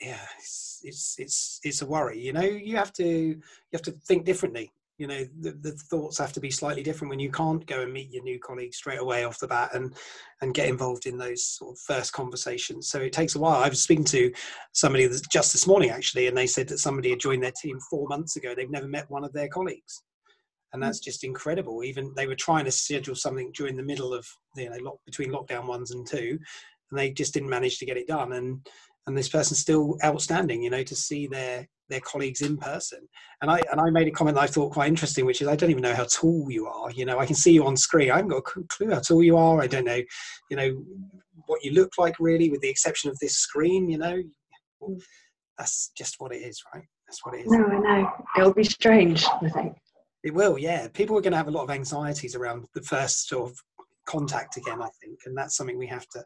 yeah, 0.00 0.18
it's, 0.38 0.80
it's 0.84 1.16
it's 1.18 1.60
it's 1.62 1.82
a 1.82 1.86
worry. 1.86 2.18
You 2.18 2.32
know, 2.32 2.42
you 2.42 2.76
have 2.76 2.92
to 2.94 3.06
you 3.06 3.42
have 3.72 3.82
to 3.82 3.92
think 3.92 4.24
differently 4.24 4.72
you 4.98 5.06
know? 5.06 5.26
The, 5.40 5.52
the 5.52 5.72
thoughts 5.72 6.18
have 6.18 6.32
to 6.34 6.40
be 6.40 6.50
slightly 6.50 6.82
different 6.82 7.10
when 7.10 7.20
you 7.20 7.30
can't 7.30 7.66
go 7.66 7.82
and 7.82 7.92
meet 7.92 8.12
your 8.12 8.22
new 8.22 8.38
colleagues 8.38 8.76
straight 8.76 9.00
away 9.00 9.24
off 9.24 9.38
the 9.38 9.46
bat 9.46 9.70
and 9.74 9.94
and 10.40 10.54
get 10.54 10.68
involved 10.68 11.06
in 11.06 11.18
those 11.18 11.44
sort 11.44 11.72
of 11.72 11.78
first 11.80 12.12
conversations. 12.12 12.88
So 12.88 13.00
it 13.00 13.12
takes 13.12 13.34
a 13.34 13.38
while. 13.38 13.62
I 13.62 13.68
was 13.68 13.82
speaking 13.82 14.04
to 14.06 14.32
somebody 14.72 15.08
just 15.30 15.52
this 15.52 15.66
morning 15.66 15.90
actually 15.90 16.26
and 16.26 16.36
they 16.36 16.46
said 16.46 16.68
that 16.68 16.78
somebody 16.78 17.10
had 17.10 17.20
joined 17.20 17.42
their 17.42 17.52
team 17.52 17.78
four 17.80 18.06
months 18.08 18.36
ago. 18.36 18.54
They've 18.54 18.70
never 18.70 18.88
met 18.88 19.10
one 19.10 19.24
of 19.24 19.32
their 19.32 19.48
colleagues 19.48 20.02
and 20.72 20.82
mm. 20.82 20.86
that's 20.86 21.00
just 21.00 21.24
incredible 21.24 21.84
even 21.84 22.12
they 22.16 22.26
were 22.26 22.34
trying 22.34 22.64
to 22.64 22.70
schedule 22.70 23.14
something 23.14 23.52
during 23.54 23.76
the 23.76 23.82
middle 23.82 24.12
of 24.12 24.26
you 24.56 24.68
know 24.68 24.76
lock, 24.82 24.98
between 25.04 25.32
lockdown 25.32 25.66
ones 25.66 25.90
and 25.90 26.06
two 26.06 26.38
and 26.90 26.98
they 26.98 27.10
just 27.10 27.34
didn't 27.34 27.50
manage 27.50 27.78
to 27.78 27.86
get 27.86 27.96
it 27.96 28.08
done 28.08 28.32
and 28.32 28.66
and 29.06 29.16
this 29.16 29.28
person's 29.28 29.60
still 29.60 29.96
outstanding 30.04 30.62
you 30.62 30.70
know 30.70 30.82
to 30.82 30.94
see 30.94 31.26
their 31.26 31.66
their 31.88 32.00
colleagues 32.00 32.42
in 32.42 32.56
person. 32.56 33.00
And 33.42 33.50
I 33.50 33.60
and 33.70 33.80
I 33.80 33.90
made 33.90 34.08
a 34.08 34.10
comment 34.10 34.36
that 34.36 34.42
I 34.42 34.46
thought 34.46 34.72
quite 34.72 34.88
interesting, 34.88 35.24
which 35.24 35.40
is 35.40 35.48
I 35.48 35.56
don't 35.56 35.70
even 35.70 35.82
know 35.82 35.94
how 35.94 36.04
tall 36.04 36.50
you 36.50 36.66
are. 36.66 36.90
You 36.90 37.04
know, 37.04 37.18
I 37.18 37.26
can 37.26 37.34
see 37.34 37.52
you 37.52 37.66
on 37.66 37.76
screen. 37.76 38.10
I 38.10 38.16
haven't 38.16 38.30
got 38.30 38.38
a 38.38 38.62
clue 38.68 38.90
how 38.90 39.00
tall 39.00 39.22
you 39.22 39.36
are. 39.36 39.60
I 39.60 39.66
don't 39.66 39.84
know, 39.84 40.00
you 40.50 40.56
know, 40.56 40.84
what 41.46 41.64
you 41.64 41.72
look 41.72 41.92
like 41.98 42.16
really, 42.18 42.50
with 42.50 42.60
the 42.60 42.68
exception 42.68 43.10
of 43.10 43.18
this 43.20 43.36
screen. 43.36 43.88
You 43.88 43.98
know, 43.98 44.22
mm. 44.82 45.00
that's 45.58 45.90
just 45.96 46.16
what 46.18 46.34
it 46.34 46.42
is, 46.42 46.60
right? 46.74 46.84
That's 47.06 47.24
what 47.24 47.34
it 47.34 47.46
is. 47.46 47.52
No, 47.52 47.64
I 47.64 47.78
know. 47.78 48.10
It'll 48.36 48.54
be 48.54 48.64
strange. 48.64 49.24
I 49.42 49.48
think. 49.48 49.76
It 50.26 50.34
will, 50.34 50.58
yeah. 50.58 50.88
People 50.88 51.16
are 51.16 51.20
going 51.20 51.34
to 51.34 51.36
have 51.36 51.46
a 51.46 51.52
lot 51.52 51.62
of 51.62 51.70
anxieties 51.70 52.34
around 52.34 52.66
the 52.74 52.82
first 52.82 53.28
sort 53.28 53.48
of 53.48 53.56
contact 54.06 54.56
again, 54.56 54.82
I 54.82 54.88
think, 55.00 55.20
and 55.24 55.38
that's 55.38 55.56
something 55.56 55.78
we 55.78 55.86
have 55.86 56.08
to 56.08 56.24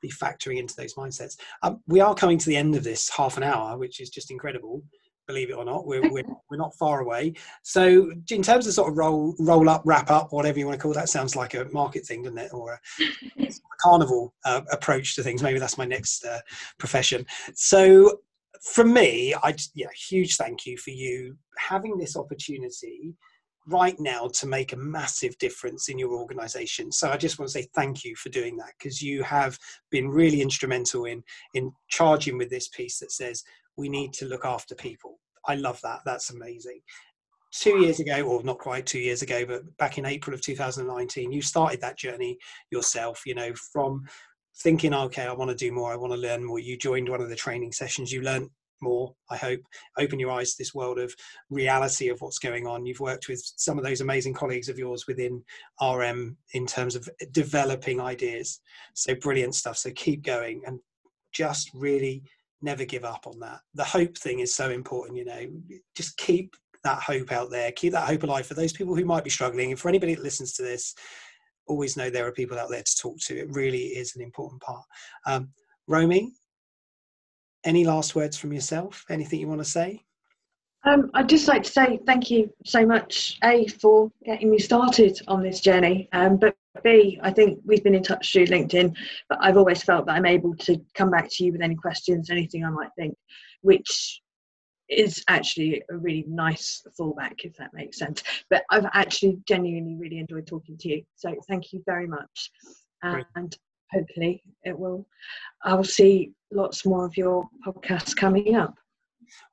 be 0.00 0.08
factoring 0.08 0.58
into 0.58 0.74
those 0.74 0.94
mindsets. 0.94 1.36
Um, 1.62 1.82
we 1.86 2.00
are 2.00 2.14
coming 2.14 2.38
to 2.38 2.46
the 2.46 2.56
end 2.56 2.74
of 2.76 2.82
this 2.82 3.10
half 3.14 3.36
an 3.36 3.42
hour, 3.42 3.76
which 3.76 4.00
is 4.00 4.08
just 4.08 4.30
incredible 4.30 4.82
believe 5.28 5.50
it 5.50 5.56
or 5.56 5.66
not. 5.66 5.86
We're, 5.86 6.10
we're, 6.10 6.24
we're 6.50 6.56
not 6.56 6.74
far 6.78 7.00
away. 7.00 7.34
So, 7.62 8.10
in 8.30 8.42
terms 8.42 8.66
of 8.66 8.72
sort 8.72 8.90
of 8.90 8.96
roll 8.96 9.36
roll 9.38 9.68
up, 9.68 9.82
wrap 9.84 10.10
up, 10.10 10.32
whatever 10.32 10.58
you 10.58 10.66
want 10.66 10.78
to 10.78 10.82
call 10.82 10.92
it, 10.92 10.94
that, 10.94 11.10
sounds 11.10 11.36
like 11.36 11.52
a 11.52 11.66
market 11.72 12.06
thing, 12.06 12.22
doesn't 12.22 12.38
it? 12.38 12.52
Or 12.54 12.72
a, 12.72 13.04
a 13.44 13.50
carnival 13.82 14.34
uh, 14.46 14.62
approach 14.72 15.14
to 15.16 15.22
things. 15.22 15.42
Maybe 15.42 15.58
that's 15.58 15.78
my 15.78 15.84
next 15.84 16.24
uh, 16.24 16.40
profession. 16.78 17.26
So, 17.54 18.20
from 18.62 18.94
me, 18.94 19.34
I 19.42 19.54
yeah, 19.74 19.88
huge 20.08 20.36
thank 20.36 20.64
you 20.64 20.78
for 20.78 20.90
you 20.90 21.36
having 21.58 21.98
this 21.98 22.16
opportunity 22.16 23.14
right 23.68 23.98
now 24.00 24.28
to 24.28 24.46
make 24.46 24.72
a 24.72 24.76
massive 24.76 25.36
difference 25.38 25.88
in 25.88 25.98
your 25.98 26.12
organization 26.12 26.90
so 26.90 27.10
i 27.10 27.16
just 27.16 27.38
want 27.38 27.48
to 27.48 27.52
say 27.52 27.66
thank 27.74 28.02
you 28.02 28.14
for 28.16 28.28
doing 28.28 28.56
that 28.56 28.72
because 28.78 29.00
you 29.00 29.22
have 29.22 29.56
been 29.90 30.08
really 30.08 30.42
instrumental 30.42 31.04
in 31.04 31.22
in 31.54 31.72
charging 31.88 32.36
with 32.36 32.50
this 32.50 32.68
piece 32.68 32.98
that 32.98 33.12
says 33.12 33.44
we 33.76 33.88
need 33.88 34.12
to 34.14 34.26
look 34.26 34.44
after 34.44 34.74
people. 34.74 35.18
I 35.46 35.56
love 35.56 35.80
that. 35.82 36.00
That's 36.04 36.30
amazing. 36.30 36.80
Two 37.52 37.78
years 37.80 38.00
ago, 38.00 38.22
or 38.22 38.42
not 38.42 38.58
quite 38.58 38.86
two 38.86 38.98
years 38.98 39.22
ago, 39.22 39.44
but 39.44 39.76
back 39.76 39.98
in 39.98 40.06
April 40.06 40.32
of 40.32 40.40
2019, 40.40 41.32
you 41.32 41.42
started 41.42 41.80
that 41.82 41.98
journey 41.98 42.38
yourself, 42.70 43.22
you 43.26 43.34
know, 43.34 43.52
from 43.72 44.06
thinking, 44.62 44.94
okay, 44.94 45.26
I 45.26 45.32
want 45.32 45.50
to 45.50 45.56
do 45.56 45.70
more, 45.70 45.92
I 45.92 45.96
want 45.96 46.12
to 46.12 46.18
learn 46.18 46.44
more. 46.44 46.58
You 46.58 46.78
joined 46.78 47.08
one 47.08 47.20
of 47.20 47.28
the 47.28 47.36
training 47.36 47.72
sessions, 47.72 48.10
you 48.10 48.22
learned 48.22 48.48
more, 48.82 49.14
I 49.30 49.36
hope, 49.36 49.60
open 49.98 50.18
your 50.18 50.30
eyes 50.30 50.52
to 50.52 50.58
this 50.58 50.74
world 50.74 50.98
of 50.98 51.14
reality 51.50 52.08
of 52.08 52.20
what's 52.20 52.38
going 52.38 52.66
on. 52.66 52.84
You've 52.84 53.00
worked 53.00 53.28
with 53.28 53.42
some 53.56 53.78
of 53.78 53.84
those 53.84 54.00
amazing 54.00 54.34
colleagues 54.34 54.68
of 54.68 54.78
yours 54.78 55.06
within 55.06 55.42
RM 55.80 56.36
in 56.54 56.66
terms 56.66 56.96
of 56.96 57.08
developing 57.30 58.00
ideas. 58.00 58.60
So 58.94 59.14
brilliant 59.14 59.54
stuff. 59.54 59.76
So 59.76 59.90
keep 59.94 60.22
going 60.22 60.62
and 60.66 60.80
just 61.32 61.70
really 61.74 62.22
never 62.60 62.84
give 62.84 63.04
up 63.04 63.26
on 63.26 63.38
that. 63.40 63.60
The 63.74 63.84
hope 63.84 64.16
thing 64.16 64.40
is 64.40 64.54
so 64.54 64.70
important, 64.70 65.18
you 65.18 65.24
know, 65.24 65.46
just 65.94 66.16
keep 66.16 66.54
that 66.84 67.02
hope 67.02 67.32
out 67.32 67.50
there, 67.50 67.72
keep 67.72 67.92
that 67.92 68.08
hope 68.08 68.22
alive 68.22 68.46
for 68.46 68.54
those 68.54 68.72
people 68.72 68.94
who 68.94 69.04
might 69.04 69.24
be 69.24 69.30
struggling. 69.30 69.70
And 69.70 69.78
for 69.78 69.88
anybody 69.88 70.14
that 70.14 70.22
listens 70.22 70.52
to 70.54 70.62
this, 70.62 70.94
always 71.66 71.96
know 71.96 72.10
there 72.10 72.26
are 72.26 72.32
people 72.32 72.58
out 72.58 72.70
there 72.70 72.82
to 72.82 72.96
talk 72.96 73.18
to. 73.20 73.38
It 73.38 73.50
really 73.50 73.84
is 73.84 74.16
an 74.16 74.22
important 74.22 74.60
part. 74.62 74.84
Um, 75.26 75.50
Romy, 75.86 76.32
any 77.64 77.84
last 77.84 78.14
words 78.14 78.36
from 78.36 78.52
yourself? 78.52 79.04
Anything 79.08 79.40
you 79.40 79.48
want 79.48 79.60
to 79.60 79.64
say? 79.64 80.02
Um, 80.84 81.10
I'd 81.14 81.28
just 81.28 81.46
like 81.46 81.62
to 81.62 81.70
say 81.70 82.00
thank 82.06 82.30
you 82.30 82.52
so 82.64 82.84
much, 82.84 83.38
A, 83.44 83.68
for 83.68 84.10
getting 84.24 84.50
me 84.50 84.58
started 84.58 85.16
on 85.28 85.42
this 85.42 85.60
journey, 85.60 86.08
um, 86.12 86.38
but 86.38 86.56
B, 86.82 87.20
I 87.22 87.30
think 87.30 87.60
we've 87.64 87.84
been 87.84 87.94
in 87.94 88.02
touch 88.02 88.32
through 88.32 88.46
LinkedIn, 88.46 88.96
but 89.28 89.38
I've 89.40 89.56
always 89.56 89.82
felt 89.82 90.06
that 90.06 90.12
I'm 90.12 90.26
able 90.26 90.56
to 90.56 90.80
come 90.94 91.10
back 91.10 91.28
to 91.30 91.44
you 91.44 91.52
with 91.52 91.60
any 91.60 91.76
questions, 91.76 92.30
anything 92.30 92.64
I 92.64 92.70
might 92.70 92.90
think, 92.98 93.16
which 93.60 94.20
is 94.88 95.22
actually 95.28 95.82
a 95.90 95.96
really 95.96 96.24
nice 96.26 96.84
fallback, 96.98 97.44
if 97.44 97.56
that 97.58 97.72
makes 97.72 97.98
sense. 97.98 98.22
But 98.50 98.64
I've 98.70 98.86
actually 98.92 99.38
genuinely 99.46 99.96
really 99.96 100.18
enjoyed 100.18 100.46
talking 100.46 100.76
to 100.78 100.88
you. 100.88 101.02
So 101.14 101.34
thank 101.46 101.72
you 101.72 101.82
very 101.86 102.06
much. 102.06 102.50
And 103.02 103.56
hopefully 103.92 104.42
it 104.64 104.78
will, 104.78 105.06
I'll 105.64 105.84
see 105.84 106.32
lots 106.50 106.84
more 106.84 107.04
of 107.04 107.16
your 107.16 107.48
podcasts 107.66 108.16
coming 108.16 108.56
up. 108.56 108.74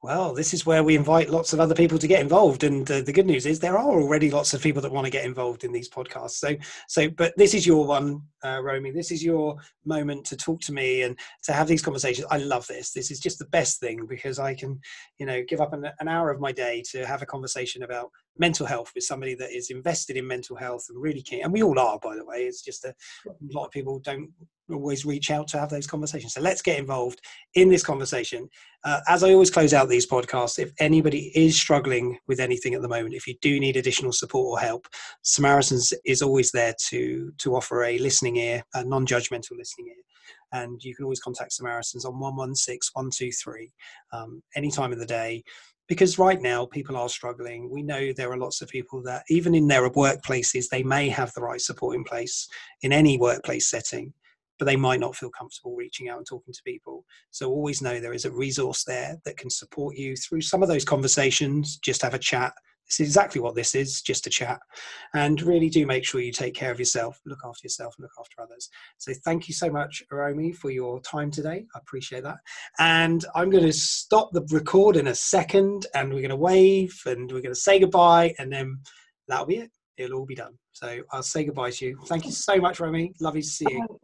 Well, 0.01 0.33
this 0.33 0.53
is 0.53 0.65
where 0.65 0.83
we 0.83 0.95
invite 0.95 1.29
lots 1.29 1.53
of 1.53 1.59
other 1.59 1.75
people 1.75 1.97
to 1.99 2.07
get 2.07 2.21
involved, 2.21 2.63
and 2.63 2.89
uh, 2.89 3.01
the 3.01 3.13
good 3.13 3.25
news 3.25 3.45
is 3.45 3.59
there 3.59 3.77
are 3.77 3.91
already 3.91 4.31
lots 4.31 4.53
of 4.53 4.61
people 4.61 4.81
that 4.81 4.91
want 4.91 5.05
to 5.05 5.11
get 5.11 5.25
involved 5.25 5.63
in 5.63 5.71
these 5.71 5.89
podcasts. 5.89 6.31
So, 6.31 6.55
so, 6.87 7.09
but 7.09 7.33
this 7.37 7.53
is 7.53 7.67
your 7.67 7.85
one, 7.85 8.21
uh, 8.43 8.61
Romy. 8.61 8.91
This 8.91 9.11
is 9.11 9.23
your 9.23 9.57
moment 9.85 10.25
to 10.27 10.37
talk 10.37 10.61
to 10.61 10.73
me 10.73 11.03
and 11.03 11.17
to 11.43 11.53
have 11.53 11.67
these 11.67 11.81
conversations. 11.81 12.27
I 12.31 12.37
love 12.37 12.65
this. 12.67 12.91
This 12.91 13.11
is 13.11 13.19
just 13.19 13.39
the 13.39 13.45
best 13.45 13.79
thing 13.79 14.05
because 14.07 14.39
I 14.39 14.55
can, 14.55 14.79
you 15.19 15.25
know, 15.25 15.43
give 15.47 15.61
up 15.61 15.73
an, 15.73 15.85
an 15.99 16.07
hour 16.07 16.31
of 16.31 16.39
my 16.39 16.51
day 16.51 16.83
to 16.91 17.05
have 17.05 17.21
a 17.21 17.25
conversation 17.25 17.83
about 17.83 18.09
mental 18.37 18.65
health 18.65 18.91
with 18.95 19.03
somebody 19.03 19.35
that 19.35 19.51
is 19.51 19.69
invested 19.69 20.15
in 20.15 20.25
mental 20.25 20.55
health 20.55 20.85
and 20.89 21.01
really 21.01 21.21
keen. 21.21 21.43
And 21.43 21.51
we 21.51 21.63
all 21.63 21.77
are, 21.77 21.99
by 21.99 22.15
the 22.15 22.25
way. 22.25 22.43
It's 22.43 22.61
just 22.61 22.85
a, 22.85 22.95
a 23.27 23.33
lot 23.51 23.65
of 23.65 23.71
people 23.71 23.99
don't 23.99 24.29
always 24.71 25.05
reach 25.05 25.31
out 25.31 25.47
to 25.49 25.59
have 25.59 25.69
those 25.69 25.87
conversations. 25.87 26.33
So 26.33 26.41
let's 26.41 26.61
get 26.61 26.79
involved 26.79 27.21
in 27.55 27.69
this 27.69 27.83
conversation. 27.83 28.49
Uh, 28.83 28.99
as 29.07 29.23
I 29.23 29.33
always 29.33 29.51
close 29.51 29.73
out 29.73 29.89
these 29.89 30.07
podcasts, 30.07 30.59
if 30.59 30.71
anybody 30.79 31.31
is 31.35 31.59
struggling 31.59 32.17
with 32.27 32.39
anything 32.39 32.73
at 32.73 32.81
the 32.81 32.87
moment, 32.87 33.13
if 33.13 33.27
you 33.27 33.35
do 33.41 33.59
need 33.59 33.77
additional 33.77 34.11
support 34.11 34.45
or 34.45 34.59
help, 34.59 34.87
Samaritans 35.23 35.93
is 36.05 36.21
always 36.21 36.51
there 36.51 36.73
to 36.89 37.31
to 37.37 37.55
offer 37.55 37.83
a 37.83 37.97
listening 37.97 38.37
ear, 38.37 38.63
a 38.73 38.83
non-judgmental 38.83 39.57
listening 39.57 39.87
ear. 39.87 40.03
And 40.51 40.83
you 40.83 40.95
can 40.95 41.03
always 41.03 41.19
contact 41.19 41.53
Samaritans 41.53 42.05
on 42.05 42.19
116 42.19 42.91
123 42.93 43.71
um, 44.13 44.41
any 44.55 44.71
time 44.71 44.91
of 44.91 44.99
the 44.99 45.05
day 45.05 45.43
because 45.89 46.19
right 46.19 46.39
now 46.39 46.67
people 46.67 46.95
are 46.95 47.09
struggling. 47.09 47.69
We 47.69 47.81
know 47.81 48.13
there 48.13 48.31
are 48.31 48.37
lots 48.37 48.61
of 48.61 48.69
people 48.69 49.01
that, 49.03 49.23
even 49.27 49.55
in 49.55 49.67
their 49.67 49.89
workplaces, 49.89 50.69
they 50.69 50.83
may 50.83 51.09
have 51.09 51.33
the 51.33 51.41
right 51.41 51.59
support 51.59 51.95
in 51.95 52.03
place 52.03 52.47
in 52.83 52.93
any 52.93 53.17
workplace 53.17 53.69
setting, 53.69 54.13
but 54.59 54.65
they 54.65 54.75
might 54.75 54.99
not 54.99 55.15
feel 55.15 55.31
comfortable 55.31 55.75
reaching 55.75 56.09
out 56.09 56.17
and 56.17 56.27
talking 56.27 56.53
to 56.53 56.63
people. 56.63 57.05
So 57.31 57.49
always 57.49 57.81
know 57.81 57.99
there 57.99 58.13
is 58.13 58.25
a 58.25 58.31
resource 58.31 58.83
there 58.83 59.17
that 59.25 59.37
can 59.37 59.49
support 59.49 59.97
you 59.97 60.15
through 60.15 60.41
some 60.41 60.61
of 60.61 60.69
those 60.69 60.85
conversations. 60.85 61.77
Just 61.77 62.03
have 62.03 62.13
a 62.13 62.19
chat 62.19 62.53
this 62.89 63.01
is 63.01 63.07
exactly 63.07 63.39
what 63.39 63.53
this 63.53 63.75
is, 63.75 64.01
just 64.01 64.25
a 64.25 64.31
chat. 64.31 64.59
And 65.13 65.39
really 65.43 65.69
do 65.69 65.85
make 65.85 66.03
sure 66.03 66.21
you 66.21 66.31
take 66.31 66.55
care 66.55 66.71
of 66.71 66.79
yourself, 66.79 67.21
look 67.23 67.39
after 67.45 67.63
yourself, 67.63 67.93
and 67.97 68.03
look 68.03 68.11
after 68.19 68.41
others. 68.41 68.67
So 68.97 69.13
thank 69.25 69.47
you 69.47 69.53
so 69.53 69.69
much, 69.69 70.01
Romy, 70.11 70.51
for 70.51 70.71
your 70.71 70.99
time 71.01 71.29
today. 71.29 71.65
I 71.75 71.79
appreciate 71.79 72.23
that. 72.23 72.37
And 72.79 73.23
I'm 73.35 73.51
going 73.51 73.63
to 73.63 73.73
stop 73.73 74.31
the 74.33 74.45
record 74.51 74.95
in 74.95 75.07
a 75.07 75.15
second, 75.15 75.85
and 75.93 76.09
we're 76.11 76.21
going 76.21 76.29
to 76.29 76.35
wave, 76.35 76.99
and 77.05 77.31
we're 77.31 77.41
going 77.41 77.53
to 77.53 77.61
say 77.61 77.79
goodbye, 77.79 78.33
and 78.39 78.51
then 78.51 78.79
that'll 79.27 79.45
be 79.45 79.57
it. 79.57 79.71
It'll 79.97 80.19
all 80.19 80.25
be 80.25 80.35
done. 80.35 80.57
So 80.71 81.01
I'll 81.11 81.21
say 81.21 81.43
goodbye 81.43 81.71
to 81.71 81.85
you. 81.85 81.99
Thank 82.07 82.25
you 82.25 82.31
so 82.31 82.57
much, 82.57 82.79
Romy. 82.79 83.13
Lovely 83.19 83.41
to 83.41 83.47
see 83.47 83.67
you. 83.69 83.99